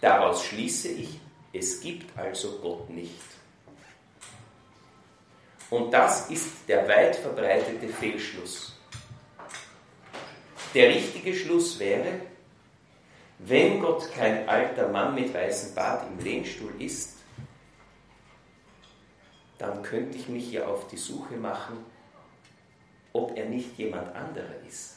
daraus 0.01 0.45
schließe 0.45 0.89
ich, 0.89 1.19
es 1.53 1.81
gibt 1.81 2.17
also 2.19 2.59
Gott 2.59 2.91
nicht. 2.91 3.21
Und 5.71 5.91
das 5.91 6.29
ist 6.29 6.69
der 6.69 6.87
weit 6.87 7.17
verbreitete 7.17 7.89
Fehlschluss. 7.89 8.77
Der 10.75 10.89
richtige 10.89 11.35
Schluss 11.35 11.79
wäre, 11.79 12.21
wenn 13.39 13.81
Gott 13.81 14.11
kein 14.13 14.49
alter 14.49 14.89
Mann 14.89 15.15
mit 15.15 15.33
weißem 15.35 15.75
Bart 15.75 16.07
im 16.11 16.23
Lehnstuhl 16.23 16.73
ist, 16.79 17.17
dann 19.59 19.83
könnte 19.83 20.19
ich 20.19 20.29
mich 20.29 20.53
ja 20.53 20.67
auf 20.67 20.89
die 20.89 20.97
Suche 20.97 21.37
machen 21.37 21.92
ob 23.13 23.37
er 23.37 23.47
nicht 23.47 23.77
jemand 23.79 24.15
anderer 24.15 24.61
ist. 24.67 24.97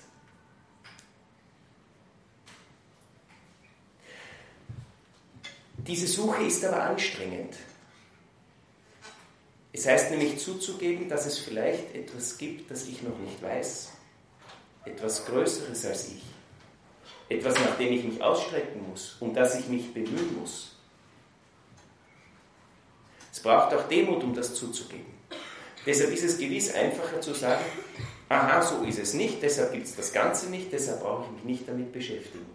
Diese 5.78 6.08
Suche 6.08 6.44
ist 6.44 6.66
aber 6.66 6.84
anstrengend. 6.84 7.56
Es 9.72 9.86
heißt 9.86 10.10
nämlich 10.10 10.40
zuzugeben, 10.40 11.10
dass 11.10 11.26
es 11.26 11.38
vielleicht 11.38 11.94
etwas 11.94 12.38
gibt, 12.38 12.72
das 12.72 12.88
ich 12.88 13.04
noch 13.04 13.18
nicht 13.20 13.42
weiß. 13.42 13.92
Etwas 14.86 15.26
Größeres 15.26 15.86
als 15.86 16.10
ich. 16.10 16.24
Etwas, 17.28 17.56
nach 17.56 17.76
dem 17.78 17.92
ich 17.92 18.04
mich 18.04 18.22
ausstrecken 18.22 18.88
muss, 18.90 19.18
um 19.20 19.34
das 19.34 19.60
ich 19.60 19.68
mich 19.68 19.94
bemühen 19.94 20.40
muss. 20.40 20.76
Es 23.32 23.40
braucht 23.42 23.74
auch 23.74 23.88
Demut, 23.88 24.24
um 24.24 24.34
das 24.34 24.56
zuzugeben. 24.56 25.15
Deshalb 25.86 26.12
ist 26.12 26.24
es 26.24 26.38
gewiss 26.38 26.74
einfacher 26.74 27.22
zu 27.22 27.34
sagen, 27.34 27.64
aha, 28.30 28.62
so 28.62 28.84
ist 28.84 29.00
es 29.00 29.14
nicht, 29.14 29.42
deshalb 29.42 29.72
gibt 29.72 29.86
es 29.86 29.96
das 29.96 30.12
Ganze 30.12 30.50
nicht, 30.50 30.72
deshalb 30.72 31.02
brauche 31.02 31.26
ich 31.26 31.32
mich 31.32 31.44
nicht 31.44 31.70
damit 31.70 31.92
beschäftigen. 31.92 32.46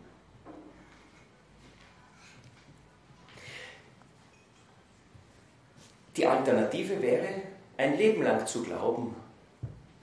Die 6.17 6.27
Alternative 6.27 7.01
wäre, 7.01 7.29
ein 7.77 7.97
Leben 7.97 8.23
lang 8.23 8.47
zu 8.47 8.63
glauben 8.65 9.15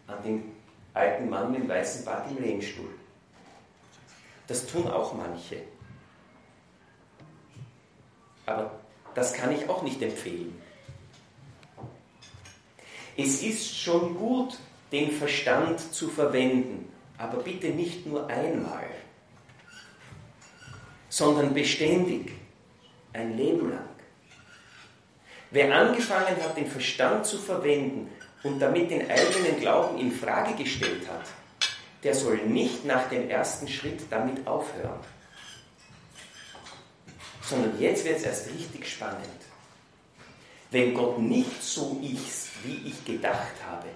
an 0.08 0.24
den 0.24 0.56
alten 0.94 1.30
Mann 1.30 1.52
mit 1.52 1.62
dem 1.62 1.70
weißen 1.70 2.06
Bart 2.06 2.32
im 2.32 2.42
Lehnstuhl. 2.42 2.90
Das 4.48 4.66
tun 4.66 4.88
auch 4.88 5.14
manche. 5.14 5.62
Aber 8.46 8.80
das 9.14 9.34
kann 9.34 9.52
ich 9.52 9.68
auch 9.70 9.84
nicht 9.84 10.02
empfehlen. 10.02 10.60
Es 13.18 13.42
ist 13.42 13.76
schon 13.76 14.16
gut, 14.16 14.58
den 14.92 15.12
Verstand 15.12 15.80
zu 15.94 16.08
verwenden, 16.08 16.88
aber 17.18 17.42
bitte 17.42 17.70
nicht 17.70 18.06
nur 18.06 18.28
einmal, 18.28 18.86
sondern 21.10 21.52
beständig, 21.52 22.32
ein 23.14 23.36
Leben 23.36 23.72
lang. 23.72 23.90
Wer 25.50 25.76
angefangen 25.76 26.38
hat, 26.44 26.58
den 26.58 26.68
Verstand 26.68 27.26
zu 27.26 27.40
verwenden 27.40 28.12
und 28.44 28.60
damit 28.60 28.92
den 28.92 29.10
eigenen 29.10 29.60
Glauben 29.60 29.98
in 29.98 30.12
Frage 30.12 30.54
gestellt 30.62 31.08
hat, 31.10 31.26
der 32.04 32.14
soll 32.14 32.38
nicht 32.38 32.86
nach 32.86 33.10
dem 33.10 33.30
ersten 33.32 33.68
Schritt 33.68 34.02
damit 34.12 34.46
aufhören, 34.46 35.00
sondern 37.42 37.80
jetzt 37.80 38.06
wird 38.06 38.18
es 38.18 38.24
erst 38.24 38.50
richtig 38.52 38.88
spannend. 38.88 39.47
Wenn 40.70 40.94
Gott 40.94 41.20
nicht 41.20 41.64
so 41.64 42.00
ist, 42.02 42.50
wie 42.64 42.90
ich 42.90 43.06
gedacht 43.06 43.54
habe, 43.70 43.88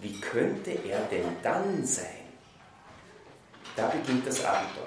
wie 0.00 0.18
könnte 0.20 0.70
er 0.70 1.00
denn 1.10 1.36
dann 1.42 1.84
sein? 1.84 2.06
Da 3.76 3.88
beginnt 3.88 4.26
das 4.26 4.44
Abenteuer. 4.44 4.84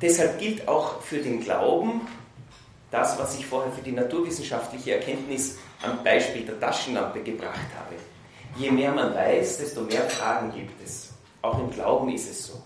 Deshalb 0.00 0.38
gilt 0.38 0.68
auch 0.68 1.00
für 1.00 1.18
den 1.18 1.40
Glauben 1.40 2.02
das, 2.90 3.18
was 3.18 3.38
ich 3.38 3.46
vorher 3.46 3.72
für 3.72 3.82
die 3.82 3.92
naturwissenschaftliche 3.92 4.94
Erkenntnis 4.94 5.58
am 5.82 6.04
Beispiel 6.04 6.44
der 6.44 6.60
Taschenlampe 6.60 7.22
gebracht 7.22 7.58
habe. 7.76 7.96
Je 8.56 8.70
mehr 8.70 8.92
man 8.92 9.14
weiß, 9.14 9.58
desto 9.58 9.82
mehr 9.82 10.08
Fragen 10.08 10.52
gibt 10.52 10.82
es. 10.84 11.10
Auch 11.42 11.58
im 11.58 11.70
Glauben 11.70 12.10
ist 12.10 12.30
es 12.30 12.46
so. 12.46 12.62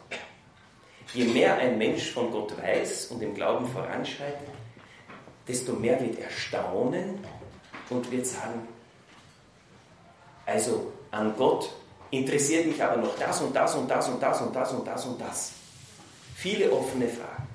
Je 1.14 1.24
mehr 1.24 1.56
ein 1.58 1.76
Mensch 1.76 2.10
von 2.10 2.30
Gott 2.30 2.56
weiß 2.60 3.08
und 3.08 3.22
im 3.22 3.34
Glauben 3.34 3.66
voranschreitet, 3.66 4.48
desto 5.46 5.74
mehr 5.74 6.00
wird 6.00 6.18
er 6.18 6.30
staunen 6.30 7.18
und 7.90 8.10
wird 8.10 8.26
sagen, 8.26 8.66
also 10.46 10.92
an 11.10 11.34
Gott 11.36 11.70
interessiert 12.10 12.66
mich 12.66 12.82
aber 12.82 12.96
noch 12.96 13.16
das 13.18 13.40
und 13.42 13.54
das 13.54 13.74
und 13.74 13.90
das 13.90 14.08
und 14.08 14.22
das 14.22 14.40
und 14.40 14.54
das 14.54 14.72
und 14.72 14.86
das 14.86 15.06
und 15.06 15.20
das. 15.20 15.52
Viele 16.34 16.72
offene 16.72 17.08
Fragen. 17.08 17.48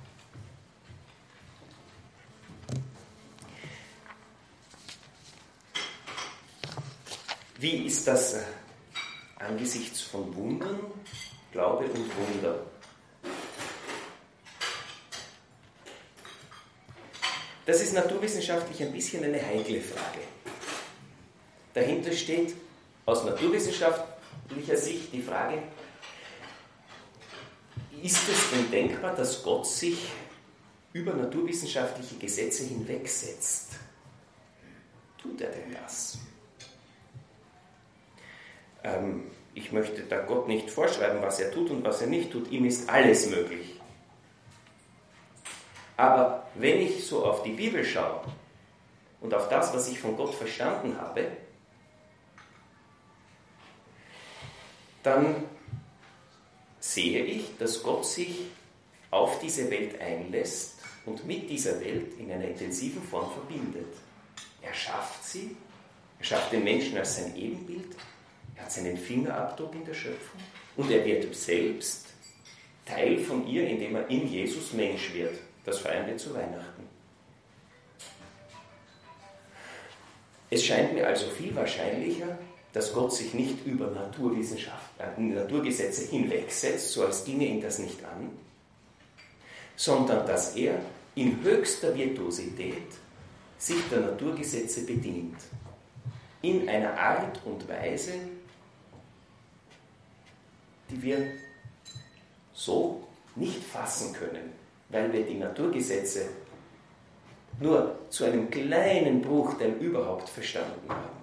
Wie 7.60 7.88
ist 7.88 8.08
das 8.08 8.34
äh, 8.34 8.44
angesichts 9.40 10.02
von 10.02 10.34
Wundern, 10.36 10.80
Glaube 11.52 11.86
und 11.86 12.06
Wunder? 12.16 12.60
Das 17.68 17.82
ist 17.82 17.94
naturwissenschaftlich 17.94 18.82
ein 18.82 18.94
bisschen 18.94 19.26
eine 19.26 19.46
heikle 19.46 19.82
Frage. 19.82 20.20
Dahinter 21.74 22.14
steht 22.14 22.56
aus 23.06 23.26
naturwissenschaftlicher 23.26 24.78
Sicht 24.78 25.12
die 25.12 25.22
Frage, 25.22 25.62
ist 28.02 28.30
es 28.30 28.52
denn 28.52 28.72
denkbar, 28.72 29.14
dass 29.18 29.44
Gott 29.44 29.68
sich 29.68 29.98
über 30.94 31.14
naturwissenschaftliche 31.14 32.16
Gesetze 32.16 32.64
hinwegsetzt? 32.64 33.74
Tut 35.22 35.42
er 35.42 35.50
denn 35.50 35.76
das? 35.84 36.20
Ähm, 38.86 39.24
ich 39.54 39.74
möchte 39.74 40.04
da 40.04 40.22
Gott 40.22 40.48
nicht 40.48 40.70
vorschreiben, 40.70 41.22
was 41.22 41.42
er 41.42 41.52
tut 41.52 41.70
und 41.70 41.84
was 41.84 42.00
er 42.00 42.08
nicht 42.08 42.32
tut. 42.32 42.50
Ihm 42.50 42.64
ist 42.64 42.90
alles 42.90 43.30
möglich. 43.30 43.77
Aber 45.98 46.48
wenn 46.56 46.80
ich 46.80 47.06
so 47.06 47.26
auf 47.26 47.44
die 47.44 47.52
Bibel 47.52 47.84
schaue 47.84 48.22
und 49.20 49.34
auf 49.34 49.50
das, 49.50 49.74
was 49.74 49.90
ich 49.90 50.00
von 50.00 50.16
Gott 50.16 50.34
verstanden 50.34 50.96
habe, 51.00 51.32
dann 55.02 55.44
sehe 56.80 57.24
ich, 57.24 57.58
dass 57.58 57.82
Gott 57.82 58.06
sich 58.06 58.46
auf 59.10 59.40
diese 59.40 59.70
Welt 59.72 60.00
einlässt 60.00 60.76
und 61.06 61.26
mit 61.26 61.50
dieser 61.50 61.80
Welt 61.80 62.18
in 62.20 62.32
einer 62.32 62.48
intensiven 62.48 63.02
Form 63.02 63.32
verbindet. 63.32 63.94
Er 64.62 64.74
schafft 64.74 65.24
sie, 65.24 65.56
er 66.20 66.26
schafft 66.26 66.52
den 66.52 66.64
Menschen 66.64 66.98
als 66.98 67.16
sein 67.16 67.36
Ebenbild, 67.36 67.96
er 68.56 68.64
hat 68.64 68.72
seinen 68.72 68.98
Fingerabdruck 68.98 69.74
in 69.74 69.86
der 69.86 69.94
Schöpfung 69.94 70.42
und 70.76 70.92
er 70.92 71.04
wird 71.06 71.34
selbst 71.34 72.08
Teil 72.86 73.18
von 73.20 73.48
ihr, 73.48 73.68
indem 73.68 73.96
er 73.96 74.08
in 74.10 74.28
Jesus 74.28 74.74
Mensch 74.74 75.14
wird. 75.14 75.40
Das 75.68 75.80
feiern 75.80 76.08
wir 76.08 76.16
zu 76.16 76.34
Weihnachten. 76.34 76.88
Es 80.50 80.64
scheint 80.64 80.94
mir 80.94 81.06
also 81.06 81.28
viel 81.28 81.54
wahrscheinlicher, 81.54 82.38
dass 82.72 82.94
Gott 82.94 83.14
sich 83.14 83.34
nicht 83.34 83.66
über 83.66 83.88
Naturwissenschaft, 83.88 84.92
äh, 84.98 85.20
Naturgesetze 85.22 86.10
hinwegsetzt, 86.10 86.94
so 86.94 87.06
als 87.06 87.26
ginge 87.26 87.44
ihn 87.44 87.60
das 87.60 87.80
nicht 87.80 88.02
an, 88.06 88.30
sondern 89.76 90.26
dass 90.26 90.56
er 90.56 90.80
in 91.16 91.44
höchster 91.44 91.94
Virtuosität 91.94 92.88
sich 93.58 93.90
der 93.92 94.00
Naturgesetze 94.00 94.86
bedient. 94.86 95.36
In 96.44 96.70
einer 96.70 96.98
Art 96.98 97.42
und 97.44 97.68
Weise, 97.68 98.14
die 100.90 101.02
wir 101.02 101.28
so 102.54 103.06
nicht 103.36 103.62
fassen 103.62 104.14
können, 104.14 104.67
weil 104.90 105.12
wir 105.12 105.24
die 105.24 105.36
Naturgesetze 105.36 106.30
nur 107.60 107.98
zu 108.10 108.26
einem 108.26 108.50
kleinen 108.50 109.22
Bruchteil 109.22 109.74
überhaupt 109.80 110.30
verstanden 110.30 110.90
haben. 110.90 111.18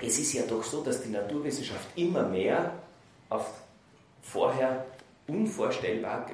Es 0.00 0.18
ist 0.18 0.32
ja 0.34 0.42
doch 0.42 0.62
so, 0.62 0.82
dass 0.82 1.02
die 1.02 1.10
Naturwissenschaft 1.10 1.88
immer 1.96 2.28
mehr 2.28 2.72
auf 3.28 3.62
vorher 4.22 4.84
unvorstellbar, 5.26 6.26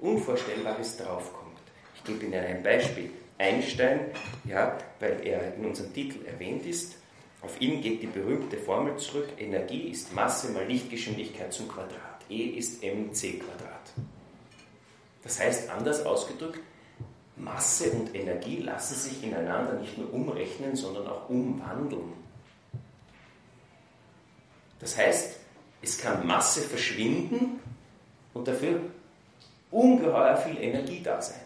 Unvorstellbares 0.00 0.98
draufkommt. 0.98 1.58
Ich 1.94 2.04
gebe 2.04 2.26
Ihnen 2.26 2.44
ein 2.44 2.62
Beispiel. 2.62 3.10
Einstein, 3.38 4.12
ja, 4.44 4.78
weil 5.00 5.26
er 5.26 5.54
in 5.56 5.64
unserem 5.64 5.92
Titel 5.92 6.24
erwähnt 6.24 6.66
ist, 6.66 6.96
auf 7.42 7.60
ihn 7.60 7.80
geht 7.80 8.02
die 8.02 8.06
berühmte 8.06 8.56
Formel 8.56 8.96
zurück, 8.96 9.28
Energie 9.38 9.88
ist 9.88 10.14
Masse 10.14 10.52
mal 10.52 10.64
Lichtgeschwindigkeit 10.66 11.52
zum 11.52 11.68
Quadrat. 11.68 12.13
E 12.28 12.42
ist 12.58 12.82
mc. 12.82 13.42
Das 15.22 15.40
heißt, 15.40 15.70
anders 15.70 16.04
ausgedrückt, 16.04 16.60
Masse 17.36 17.90
und 17.90 18.14
Energie 18.14 18.58
lassen 18.58 18.94
sich 18.94 19.22
ineinander 19.24 19.74
nicht 19.74 19.98
nur 19.98 20.12
umrechnen, 20.12 20.76
sondern 20.76 21.06
auch 21.06 21.28
umwandeln. 21.28 22.12
Das 24.78 24.96
heißt, 24.96 25.36
es 25.82 25.98
kann 25.98 26.26
Masse 26.26 26.60
verschwinden 26.60 27.60
und 28.34 28.46
dafür 28.46 28.80
ungeheuer 29.70 30.36
viel 30.36 30.58
Energie 30.58 31.02
da 31.02 31.20
sein. 31.20 31.40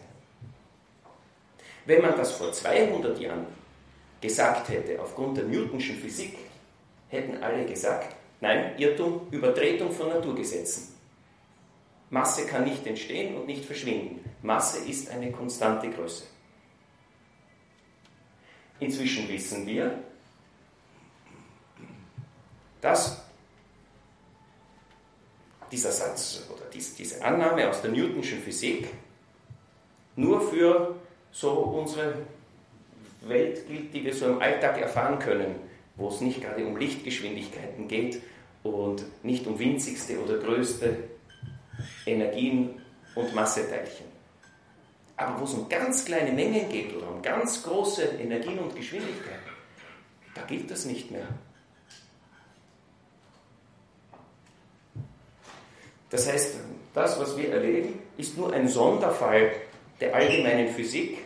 Wenn 1.85 2.01
man 2.01 2.15
das 2.17 2.33
vor 2.33 2.51
200 2.51 3.19
Jahren 3.19 3.47
gesagt 4.21 4.69
hätte, 4.69 5.01
aufgrund 5.01 5.37
der 5.37 5.45
Newtonschen 5.45 5.95
Physik, 5.95 6.37
hätten 7.09 7.41
alle 7.41 7.65
gesagt, 7.65 8.15
nein, 8.41 8.77
Irrtum, 8.77 9.27
Übertretung 9.31 9.91
von 9.91 10.09
Naturgesetzen. 10.09 10.95
Masse 12.09 12.47
kann 12.47 12.63
nicht 12.63 12.85
entstehen 12.87 13.35
und 13.35 13.45
nicht 13.45 13.65
verschwinden. 13.65 14.27
Masse 14.41 14.89
ist 14.89 15.09
eine 15.09 15.31
konstante 15.31 15.89
Größe. 15.89 16.23
Inzwischen 18.79 19.27
wissen 19.27 19.67
wir, 19.67 19.99
dass 22.81 23.21
dieser 25.71 25.91
Satz 25.91 26.47
oder 26.49 26.65
diese 26.71 27.23
Annahme 27.23 27.69
aus 27.69 27.81
der 27.81 27.91
Newtonschen 27.91 28.39
Physik 28.39 28.87
nur 30.15 30.41
für 30.49 30.95
so 31.31 31.51
unsere 31.51 32.15
Welt 33.21 33.67
gilt, 33.67 33.93
die 33.93 34.03
wir 34.03 34.13
so 34.13 34.25
im 34.27 34.41
Alltag 34.41 34.79
erfahren 34.79 35.19
können, 35.19 35.55
wo 35.95 36.07
es 36.07 36.21
nicht 36.21 36.41
gerade 36.41 36.65
um 36.65 36.77
Lichtgeschwindigkeiten 36.77 37.87
geht 37.87 38.21
und 38.63 39.05
nicht 39.23 39.47
um 39.47 39.57
winzigste 39.57 40.21
oder 40.21 40.37
größte 40.37 40.97
Energien 42.05 42.81
und 43.15 43.33
Masseteilchen. 43.33 44.05
Aber 45.17 45.39
wo 45.39 45.43
es 45.43 45.53
um 45.53 45.67
ganz 45.67 46.05
kleine 46.05 46.31
Mengen 46.31 46.69
geht 46.69 46.95
oder 46.95 47.09
um 47.09 47.21
ganz 47.21 47.63
große 47.63 48.03
Energien 48.03 48.59
und 48.59 48.75
Geschwindigkeiten, 48.75 49.49
da 50.33 50.43
gilt 50.43 50.71
das 50.71 50.85
nicht 50.85 51.11
mehr. 51.11 51.27
Das 56.09 56.27
heißt, 56.27 56.57
das, 56.93 57.19
was 57.19 57.37
wir 57.37 57.51
erleben, 57.51 57.99
ist 58.17 58.37
nur 58.37 58.51
ein 58.53 58.67
Sonderfall 58.67 59.51
der 59.99 60.15
allgemeinen 60.15 60.69
Physik. 60.69 61.19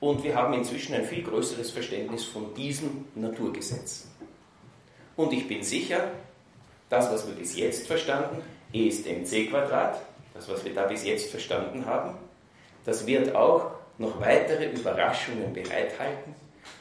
Und 0.00 0.24
wir 0.24 0.34
haben 0.34 0.52
inzwischen 0.54 0.94
ein 0.94 1.04
viel 1.04 1.22
größeres 1.22 1.70
Verständnis 1.70 2.24
von 2.24 2.52
diesem 2.54 3.06
Naturgesetz. 3.14 4.08
Und 5.16 5.32
ich 5.32 5.46
bin 5.46 5.62
sicher, 5.62 6.10
das, 6.88 7.10
was 7.10 7.26
wir 7.26 7.34
bis 7.34 7.56
jetzt 7.56 7.86
verstanden, 7.86 8.42
E 8.72 8.88
ist 8.88 9.06
mc 9.06 9.50
Quadrat, 9.50 10.00
das, 10.34 10.48
was 10.48 10.64
wir 10.64 10.74
da 10.74 10.84
bis 10.84 11.04
jetzt 11.04 11.30
verstanden 11.30 11.84
haben, 11.86 12.16
das 12.84 13.06
wird 13.06 13.34
auch 13.34 13.72
noch 13.98 14.20
weitere 14.20 14.66
Überraschungen 14.70 15.52
bereithalten. 15.52 16.34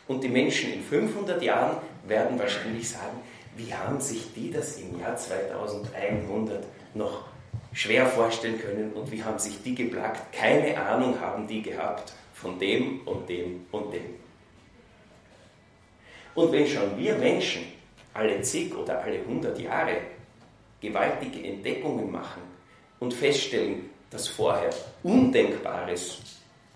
Und 0.07 0.23
die 0.23 0.29
Menschen 0.29 0.73
in 0.73 0.81
500 0.81 1.41
Jahren 1.41 1.77
werden 2.07 2.39
wahrscheinlich 2.39 2.89
sagen, 2.89 3.21
wie 3.55 3.73
haben 3.73 3.99
sich 3.99 4.33
die 4.33 4.51
das 4.51 4.77
im 4.77 4.99
Jahr 4.99 5.15
2100 5.15 6.63
noch 6.93 7.25
schwer 7.73 8.05
vorstellen 8.05 8.59
können 8.59 8.93
und 8.93 9.11
wie 9.11 9.23
haben 9.23 9.39
sich 9.39 9.61
die 9.63 9.75
geplagt? 9.75 10.33
Keine 10.33 10.77
Ahnung 10.81 11.19
haben 11.19 11.47
die 11.47 11.61
gehabt 11.61 12.13
von 12.33 12.57
dem 12.59 13.01
und 13.05 13.29
dem 13.29 13.65
und 13.71 13.93
dem. 13.93 14.15
Und 16.33 16.51
wenn 16.51 16.65
schon 16.65 16.97
wir 16.97 17.15
Menschen 17.15 17.63
alle 18.13 18.41
zig 18.41 18.75
oder 18.75 19.01
alle 19.01 19.25
hundert 19.25 19.59
Jahre 19.59 19.97
gewaltige 20.79 21.47
Entdeckungen 21.47 22.11
machen 22.11 22.41
und 22.99 23.13
feststellen, 23.13 23.89
dass 24.09 24.27
vorher 24.27 24.71
Undenkbares 25.03 26.19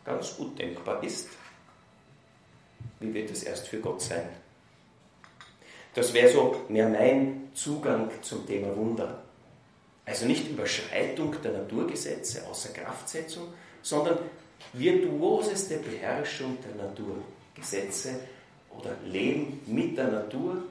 ganz 0.05 0.38
gut 0.38 0.57
denkbar 0.59 1.03
ist, 1.03 1.29
wie 2.99 3.13
wird 3.13 3.31
es 3.31 3.43
erst 3.43 3.67
für 3.67 3.79
Gott 3.79 4.01
sein? 4.01 4.29
Das 5.93 6.13
wäre 6.13 6.29
so 6.29 6.65
mehr 6.69 6.88
mein 6.89 7.49
Zugang 7.53 8.09
zum 8.21 8.45
Thema 8.45 8.75
Wunder. 8.75 9.23
Also 10.05 10.25
nicht 10.25 10.49
Überschreitung 10.49 11.36
der 11.41 11.53
Naturgesetze, 11.53 12.45
außer 12.47 12.73
Kraftsetzung, 12.73 13.47
sondern 13.81 14.19
virtuoseste 14.73 15.77
Beherrschung 15.77 16.57
der 16.61 16.86
Naturgesetze 16.86 18.19
oder 18.77 18.91
Leben 19.05 19.61
mit 19.65 19.97
der 19.97 20.09
Natur 20.09 20.63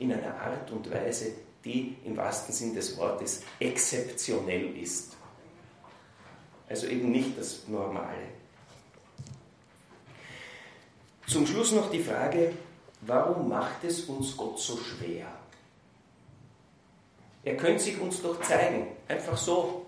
in 0.00 0.12
einer 0.12 0.34
Art 0.34 0.70
und 0.70 0.90
Weise, 0.90 1.32
die 1.64 1.96
im 2.04 2.16
wahrsten 2.16 2.52
Sinn 2.52 2.74
des 2.74 2.96
Wortes 2.96 3.42
exzeptionell 3.60 4.76
ist. 4.76 5.16
Also 6.68 6.86
eben 6.86 7.10
nicht 7.10 7.38
das 7.38 7.68
Normale. 7.68 8.28
Zum 11.26 11.46
Schluss 11.46 11.72
noch 11.72 11.90
die 11.90 12.02
Frage, 12.02 12.52
warum 13.02 13.48
macht 13.48 13.84
es 13.84 14.00
uns 14.04 14.36
Gott 14.36 14.58
so 14.58 14.76
schwer? 14.78 15.26
Er 17.44 17.56
könnte 17.56 17.82
sich 17.82 18.00
uns 18.00 18.20
doch 18.22 18.40
zeigen, 18.40 18.88
einfach 19.06 19.36
so. 19.36 19.86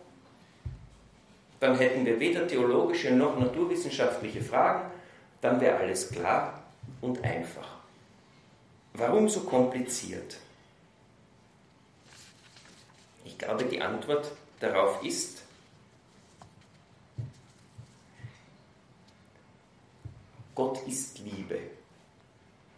Dann 1.60 1.76
hätten 1.76 2.04
wir 2.04 2.18
weder 2.18 2.46
theologische 2.46 3.12
noch 3.12 3.38
naturwissenschaftliche 3.38 4.42
Fragen, 4.42 4.90
dann 5.40 5.60
wäre 5.60 5.78
alles 5.78 6.10
klar 6.10 6.62
und 7.00 7.22
einfach. 7.24 7.81
Warum 8.94 9.28
so 9.28 9.40
kompliziert? 9.40 10.36
Ich 13.24 13.38
glaube, 13.38 13.64
die 13.64 13.80
Antwort 13.80 14.30
darauf 14.60 15.02
ist, 15.02 15.42
Gott 20.54 20.86
ist 20.86 21.18
Liebe. 21.20 21.58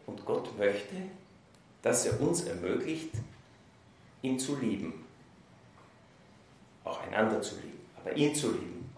Und 0.07 0.25
Gott 0.25 0.57
möchte, 0.59 0.95
dass 1.83 2.07
er 2.07 2.21
uns 2.21 2.45
ermöglicht, 2.45 3.11
ihn 4.23 4.39
zu 4.39 4.57
lieben. 4.57 5.05
Auch 6.85 7.01
einander 7.03 7.41
zu 7.43 7.57
lieben, 7.57 7.81
aber 7.97 8.17
ihn 8.17 8.35
zu 8.35 8.53
lieben. 8.53 8.91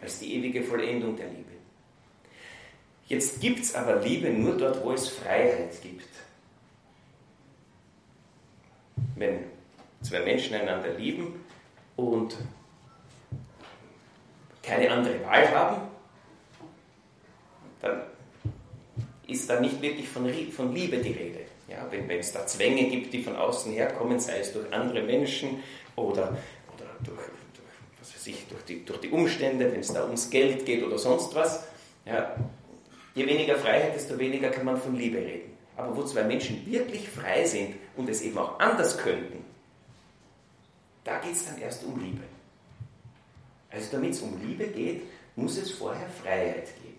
Als 0.00 0.20
die 0.20 0.34
ewige 0.34 0.62
Vollendung 0.62 1.16
der 1.16 1.28
Liebe. 1.28 1.52
Jetzt 3.08 3.40
gibt 3.40 3.60
es 3.60 3.74
aber 3.74 3.96
Liebe 3.96 4.30
nur 4.30 4.56
dort, 4.56 4.82
wo 4.84 4.92
es 4.92 5.08
Freiheit 5.08 5.82
gibt. 5.82 6.08
Wenn 9.18 9.44
zwei 10.02 10.20
Menschen 10.20 10.54
einander 10.54 10.90
lieben 10.94 11.44
und 11.96 12.36
keine 14.62 14.90
andere 14.90 15.24
Wahl 15.24 15.50
haben, 15.50 15.82
dann 17.80 18.02
ist 19.26 19.48
da 19.48 19.60
nicht 19.60 19.80
wirklich 19.82 20.08
von, 20.08 20.30
von 20.52 20.74
Liebe 20.74 20.98
die 20.98 21.12
Rede. 21.12 21.40
Ja, 21.68 21.86
wenn, 21.90 22.08
wenn 22.08 22.20
es 22.20 22.32
da 22.32 22.46
Zwänge 22.46 22.88
gibt, 22.88 23.12
die 23.12 23.22
von 23.22 23.36
außen 23.36 23.72
herkommen, 23.72 24.18
sei 24.20 24.38
es 24.38 24.52
durch 24.52 24.72
andere 24.72 25.02
Menschen 25.02 25.62
oder, 25.96 26.36
oder 26.74 26.86
durch, 27.04 27.16
durch, 27.16 27.68
was 28.00 28.14
weiß 28.14 28.26
ich, 28.28 28.46
durch, 28.48 28.64
die, 28.64 28.84
durch 28.84 29.00
die 29.00 29.10
Umstände, 29.10 29.70
wenn 29.70 29.80
es 29.80 29.92
da 29.92 30.04
ums 30.04 30.30
Geld 30.30 30.64
geht 30.64 30.82
oder 30.82 30.98
sonst 30.98 31.34
was, 31.34 31.64
ja, 32.06 32.36
je 33.14 33.26
weniger 33.26 33.56
Freiheit, 33.56 33.94
desto 33.94 34.18
weniger 34.18 34.48
kann 34.48 34.64
man 34.64 34.78
von 34.78 34.96
Liebe 34.96 35.18
reden. 35.18 35.57
Aber 35.78 35.96
wo 35.96 36.02
zwei 36.02 36.24
Menschen 36.24 36.66
wirklich 36.66 37.08
frei 37.08 37.44
sind 37.44 37.76
und 37.96 38.08
es 38.08 38.20
eben 38.22 38.36
auch 38.36 38.58
anders 38.58 38.98
könnten, 38.98 39.44
da 41.04 41.20
geht 41.20 41.32
es 41.32 41.46
dann 41.46 41.56
erst 41.58 41.84
um 41.84 42.00
Liebe. 42.00 42.24
Also 43.70 43.92
damit 43.92 44.10
es 44.10 44.20
um 44.20 44.44
Liebe 44.44 44.66
geht, 44.66 45.04
muss 45.36 45.56
es 45.56 45.70
vorher 45.70 46.08
Freiheit 46.08 46.66
geben. 46.82 46.98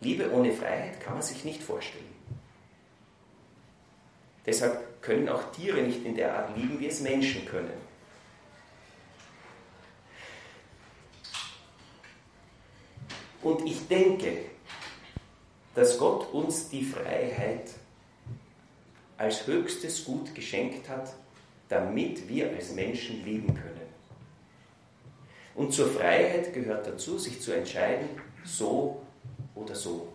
Liebe 0.00 0.32
ohne 0.32 0.52
Freiheit 0.52 1.00
kann 1.00 1.14
man 1.14 1.22
sich 1.22 1.44
nicht 1.44 1.60
vorstellen. 1.60 2.04
Deshalb 4.46 5.02
können 5.02 5.28
auch 5.28 5.50
Tiere 5.50 5.82
nicht 5.82 6.04
in 6.04 6.14
der 6.14 6.36
Art 6.36 6.56
lieben, 6.56 6.78
wie 6.78 6.86
es 6.86 7.00
Menschen 7.00 7.44
können. 7.46 7.74
Und 13.42 13.66
ich 13.66 13.88
denke, 13.88 14.55
dass 15.76 15.98
Gott 15.98 16.32
uns 16.32 16.70
die 16.70 16.82
Freiheit 16.82 17.70
als 19.18 19.46
höchstes 19.46 20.04
Gut 20.04 20.34
geschenkt 20.34 20.88
hat, 20.88 21.14
damit 21.68 22.28
wir 22.28 22.50
als 22.50 22.72
Menschen 22.72 23.22
lieben 23.24 23.54
können. 23.54 23.86
Und 25.54 25.72
zur 25.72 25.88
Freiheit 25.88 26.54
gehört 26.54 26.86
dazu, 26.86 27.18
sich 27.18 27.40
zu 27.40 27.52
entscheiden, 27.52 28.08
so 28.44 29.02
oder 29.54 29.74
so. 29.74 30.08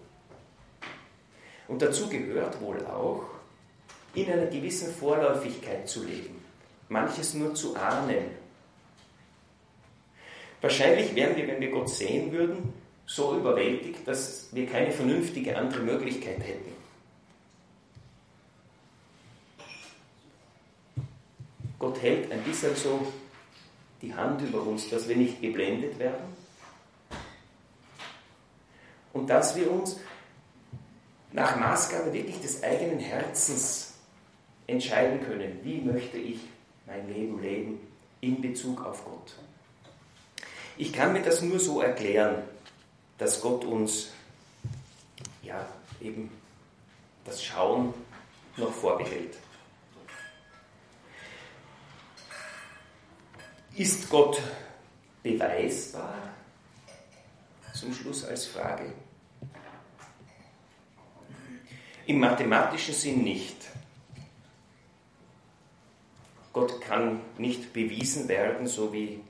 Und 1.68 1.82
dazu 1.82 2.09
gehört 2.09 2.59
wohl 2.59 2.84
auch, 2.88 3.24
in 4.16 4.32
einer 4.32 4.47
gewissen 4.47 4.91
Vorläufigkeit 4.91 5.88
zu 5.88 6.03
leben, 6.03 6.43
manches 6.89 7.36
nur 7.36 7.53
zu 7.53 7.76
ahnen. 7.76 8.32
Wahrscheinlich 10.59 11.14
wären 11.16 11.36
wir, 11.36 11.47
wenn 11.47 11.62
wir 11.62 11.70
Gott 11.70 11.89
sehen 11.89 12.32
würden, 12.32 12.74
so 13.14 13.36
überwältigt, 13.36 14.07
dass 14.07 14.47
wir 14.53 14.66
keine 14.68 14.91
vernünftige 14.91 15.57
andere 15.57 15.82
Möglichkeit 15.82 16.39
hätten. 16.39 16.72
Gott 21.78 22.01
hält 22.01 22.32
ein 22.32 22.41
bisschen 22.43 22.74
so 22.74 23.12
die 24.01 24.14
Hand 24.14 24.41
über 24.41 24.62
uns, 24.62 24.89
dass 24.89 25.09
wir 25.09 25.18
nicht 25.18 25.41
geblendet 25.41 25.99
werden 25.99 26.24
und 29.12 29.30
dass 29.30 29.57
wir 29.57 29.70
uns 29.70 29.99
nach 31.34 31.59
Maßgabe 31.59 32.14
wirklich 32.14 32.39
des 32.39 32.64
eigenen 32.64 32.99
Herzens 32.99 33.95
entscheiden 34.68 35.22
können, 35.26 35.59
wie 35.64 35.82
möchte 35.82 36.18
ich 36.18 36.39
mein 36.86 37.14
Leben 37.14 37.41
leben 37.41 37.80
in 38.22 38.41
Bezug 38.41 38.86
auf 38.86 39.03
Gott. 39.03 39.36
Ich 40.78 40.93
kann 40.93 41.12
mir 41.12 41.22
das 41.22 41.41
nur 41.41 41.59
so 41.59 41.82
erklären, 41.82 42.43
dass 43.22 43.39
Gott 43.39 43.63
uns 43.65 44.09
ja 45.43 45.63
eben 46.01 46.32
das 47.24 47.43
Schauen 47.43 47.93
noch 48.57 48.72
vorbehält. 48.72 49.38
Ist 53.76 54.09
Gott 54.09 54.41
beweisbar? 55.22 56.15
Zum 57.76 57.93
Schluss 57.93 58.26
als 58.26 58.47
Frage. 58.47 58.91
Im 62.07 62.19
mathematischen 62.19 62.95
Sinn 62.95 63.24
nicht. 63.24 63.67
Gott 66.53 66.82
kann 66.82 67.22
nicht 67.38 67.72
bewiesen 67.72 68.28
werden, 68.28 68.65
so 68.65 68.91
wie 68.91 69.22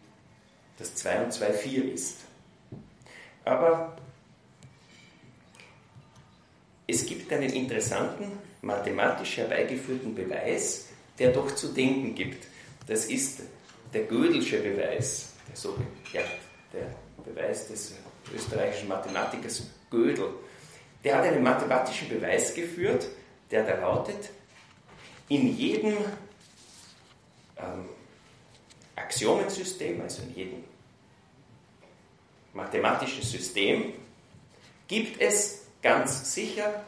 das 0.78 0.96
2 0.96 1.26
und 1.26 1.34
2 1.34 1.52
4 1.52 1.94
ist. 1.94 2.31
Aber 3.46 3.96
es 6.88 7.06
gibt 7.06 7.32
einen 7.32 7.52
interessanten, 7.52 8.32
mathematisch 8.62 9.38
herbeigeführten 9.38 10.14
Beweis, 10.14 10.89
der 11.18 11.32
doch 11.32 11.54
zu 11.56 11.70
denken 11.70 12.14
gibt. 12.14 12.46
Das 12.88 13.06
ist 13.06 13.42
der 13.94 14.04
Gödelsche 14.04 14.60
Beweis, 14.60 15.30
der, 15.48 15.56
so, 15.56 15.78
ja, 16.14 16.22
der 16.74 16.94
Beweis 17.24 17.68
des 17.68 17.96
österreichischen 18.34 18.88
Mathematikers 18.88 19.64
Gödel. 19.89 20.30
Der 21.04 21.18
hat 21.18 21.24
einen 21.24 21.44
mathematischen 21.44 22.10
Beweis 22.10 22.54
geführt, 22.54 23.08
der 23.50 23.66
da 23.66 23.76
lautet, 23.80 24.30
in 25.30 25.56
jedem 25.58 25.98
ähm, 27.58 27.89
Axiomensystem, 28.96 30.02
also 30.02 30.22
in 30.24 30.36
jedem 30.36 30.64
mathematischen 32.54 33.24
System, 33.24 33.93
gibt 34.88 35.22
es 35.22 35.62
ganz 35.82 36.34
sicher 36.34 36.84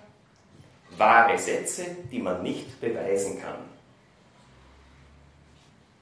wahre 0.97 1.37
Sätze, 1.37 1.85
die 2.11 2.19
man 2.19 2.43
nicht 2.43 2.79
beweisen 2.79 3.41
kann. 3.41 3.57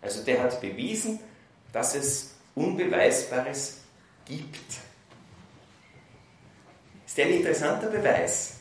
Also 0.01 0.23
der 0.23 0.41
hat 0.41 0.59
bewiesen, 0.59 1.19
dass 1.71 1.95
es 1.95 2.35
Unbeweisbares 2.55 3.77
gibt. 4.25 4.73
Ist 7.05 7.19
ein 7.19 7.29
interessanter 7.29 7.87
Beweis. 7.87 8.55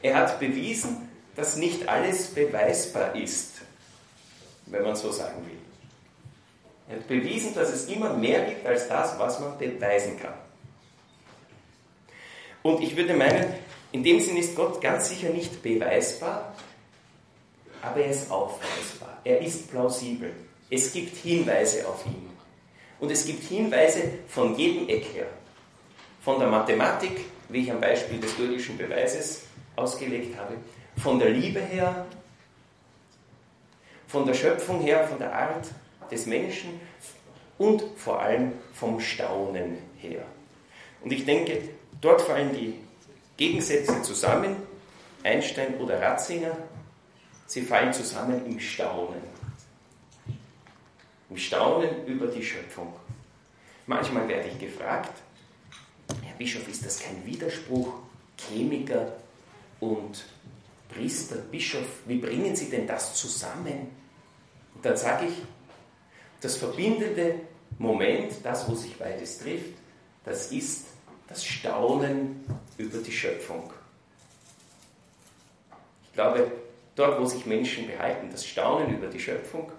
Er 0.00 0.14
hat 0.16 0.38
bewiesen, 0.38 1.08
dass 1.34 1.56
nicht 1.56 1.88
alles 1.88 2.28
beweisbar 2.28 3.14
ist, 3.16 3.54
wenn 4.66 4.82
man 4.82 4.96
so 4.96 5.10
sagen 5.10 5.44
will. 5.46 5.55
Er 6.88 6.96
hat 6.96 7.08
bewiesen, 7.08 7.54
dass 7.54 7.70
es 7.70 7.88
immer 7.88 8.12
mehr 8.12 8.44
gibt 8.44 8.64
als 8.64 8.88
das, 8.88 9.18
was 9.18 9.40
man 9.40 9.58
beweisen 9.58 10.18
kann. 10.18 10.34
Und 12.62 12.80
ich 12.82 12.96
würde 12.96 13.14
meinen, 13.14 13.46
in 13.92 14.02
dem 14.02 14.20
Sinn 14.20 14.36
ist 14.36 14.54
Gott 14.54 14.80
ganz 14.80 15.08
sicher 15.08 15.30
nicht 15.30 15.62
beweisbar, 15.62 16.52
aber 17.82 18.00
er 18.00 18.10
ist 18.10 18.30
aufweisbar. 18.30 19.20
Er 19.24 19.40
ist 19.40 19.70
plausibel. 19.70 20.32
Es 20.70 20.92
gibt 20.92 21.16
Hinweise 21.16 21.86
auf 21.86 22.04
ihn. 22.06 22.30
Und 22.98 23.10
es 23.10 23.26
gibt 23.26 23.44
Hinweise 23.44 24.02
von 24.28 24.56
jedem 24.56 24.88
Eck 24.88 25.04
her. 25.14 25.26
Von 26.22 26.38
der 26.38 26.48
Mathematik, 26.48 27.20
wie 27.48 27.62
ich 27.62 27.70
am 27.70 27.80
Beispiel 27.80 28.18
des 28.18 28.36
Gödelschen 28.36 28.76
Beweises 28.76 29.42
ausgelegt 29.76 30.36
habe. 30.36 30.54
Von 31.00 31.18
der 31.18 31.30
Liebe 31.30 31.60
her, 31.60 32.06
von 34.08 34.26
der 34.26 34.34
Schöpfung 34.34 34.80
her, 34.80 35.06
von 35.06 35.18
der 35.18 35.32
Art 35.32 35.66
des 36.10 36.26
Menschen 36.26 36.80
und 37.58 37.82
vor 37.96 38.20
allem 38.20 38.52
vom 38.72 39.00
Staunen 39.00 39.78
her. 39.98 40.24
Und 41.02 41.12
ich 41.12 41.24
denke, 41.24 41.60
dort 42.00 42.22
fallen 42.22 42.54
die 42.54 42.74
Gegensätze 43.36 44.02
zusammen, 44.02 44.56
Einstein 45.22 45.76
oder 45.78 46.00
Ratzinger, 46.00 46.56
sie 47.46 47.62
fallen 47.62 47.92
zusammen 47.92 48.44
im 48.46 48.60
Staunen. 48.60 49.22
Im 51.28 51.36
Staunen 51.36 52.06
über 52.06 52.26
die 52.28 52.42
Schöpfung. 52.42 52.92
Manchmal 53.86 54.28
werde 54.28 54.48
ich 54.48 54.58
gefragt, 54.58 55.12
Herr 56.22 56.36
Bischof, 56.36 56.68
ist 56.68 56.84
das 56.84 57.00
kein 57.00 57.24
Widerspruch? 57.24 57.92
Chemiker 58.36 59.12
und 59.80 60.24
Priester, 60.88 61.36
Bischof, 61.36 61.86
wie 62.06 62.18
bringen 62.18 62.54
Sie 62.54 62.70
denn 62.70 62.86
das 62.86 63.14
zusammen? 63.14 63.90
Und 64.74 64.84
dann 64.84 64.96
sage 64.96 65.26
ich, 65.26 65.34
das 66.40 66.56
verbindende 66.56 67.36
Moment, 67.78 68.32
das, 68.42 68.68
wo 68.68 68.74
sich 68.74 68.96
beides 68.96 69.38
trifft, 69.38 69.74
das 70.24 70.52
ist 70.52 70.86
das 71.28 71.44
Staunen 71.44 72.44
über 72.78 72.98
die 72.98 73.12
Schöpfung. 73.12 73.72
Ich 76.04 76.12
glaube, 76.14 76.50
dort, 76.94 77.20
wo 77.20 77.26
sich 77.26 77.46
Menschen 77.46 77.86
behalten, 77.86 78.28
das 78.30 78.46
Staunen 78.46 78.96
über 78.96 79.08
die 79.08 79.20
Schöpfung, 79.20 79.70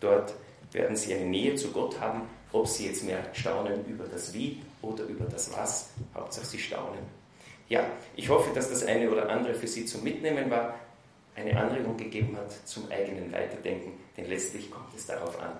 dort 0.00 0.34
werden 0.72 0.96
sie 0.96 1.14
eine 1.14 1.24
Nähe 1.24 1.54
zu 1.56 1.72
Gott 1.72 1.98
haben, 2.00 2.22
ob 2.52 2.66
sie 2.68 2.86
jetzt 2.86 3.04
mehr 3.04 3.24
staunen 3.32 3.84
über 3.86 4.04
das 4.04 4.32
Wie 4.32 4.62
oder 4.80 5.04
über 5.04 5.24
das 5.24 5.52
Was. 5.56 5.90
Hauptsache 6.14 6.46
sie 6.46 6.58
staunen. 6.58 7.22
Ja, 7.68 7.84
ich 8.16 8.28
hoffe, 8.28 8.54
dass 8.54 8.68
das 8.68 8.84
eine 8.84 9.10
oder 9.10 9.30
andere 9.30 9.54
für 9.54 9.66
Sie 9.66 9.86
zum 9.86 10.04
Mitnehmen 10.04 10.50
war, 10.50 10.78
eine 11.34 11.58
Anregung 11.58 11.96
gegeben 11.96 12.36
hat 12.36 12.52
zum 12.66 12.90
eigenen 12.90 13.32
Weiterdenken, 13.32 13.92
denn 14.16 14.26
letztlich 14.26 14.70
kommt 14.70 14.94
es 14.94 15.06
darauf 15.06 15.40
an. 15.40 15.52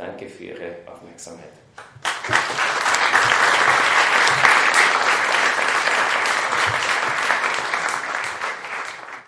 Danke 0.00 0.30
für 0.30 0.44
Ihre 0.44 0.76
Aufmerksamkeit. 0.86 1.50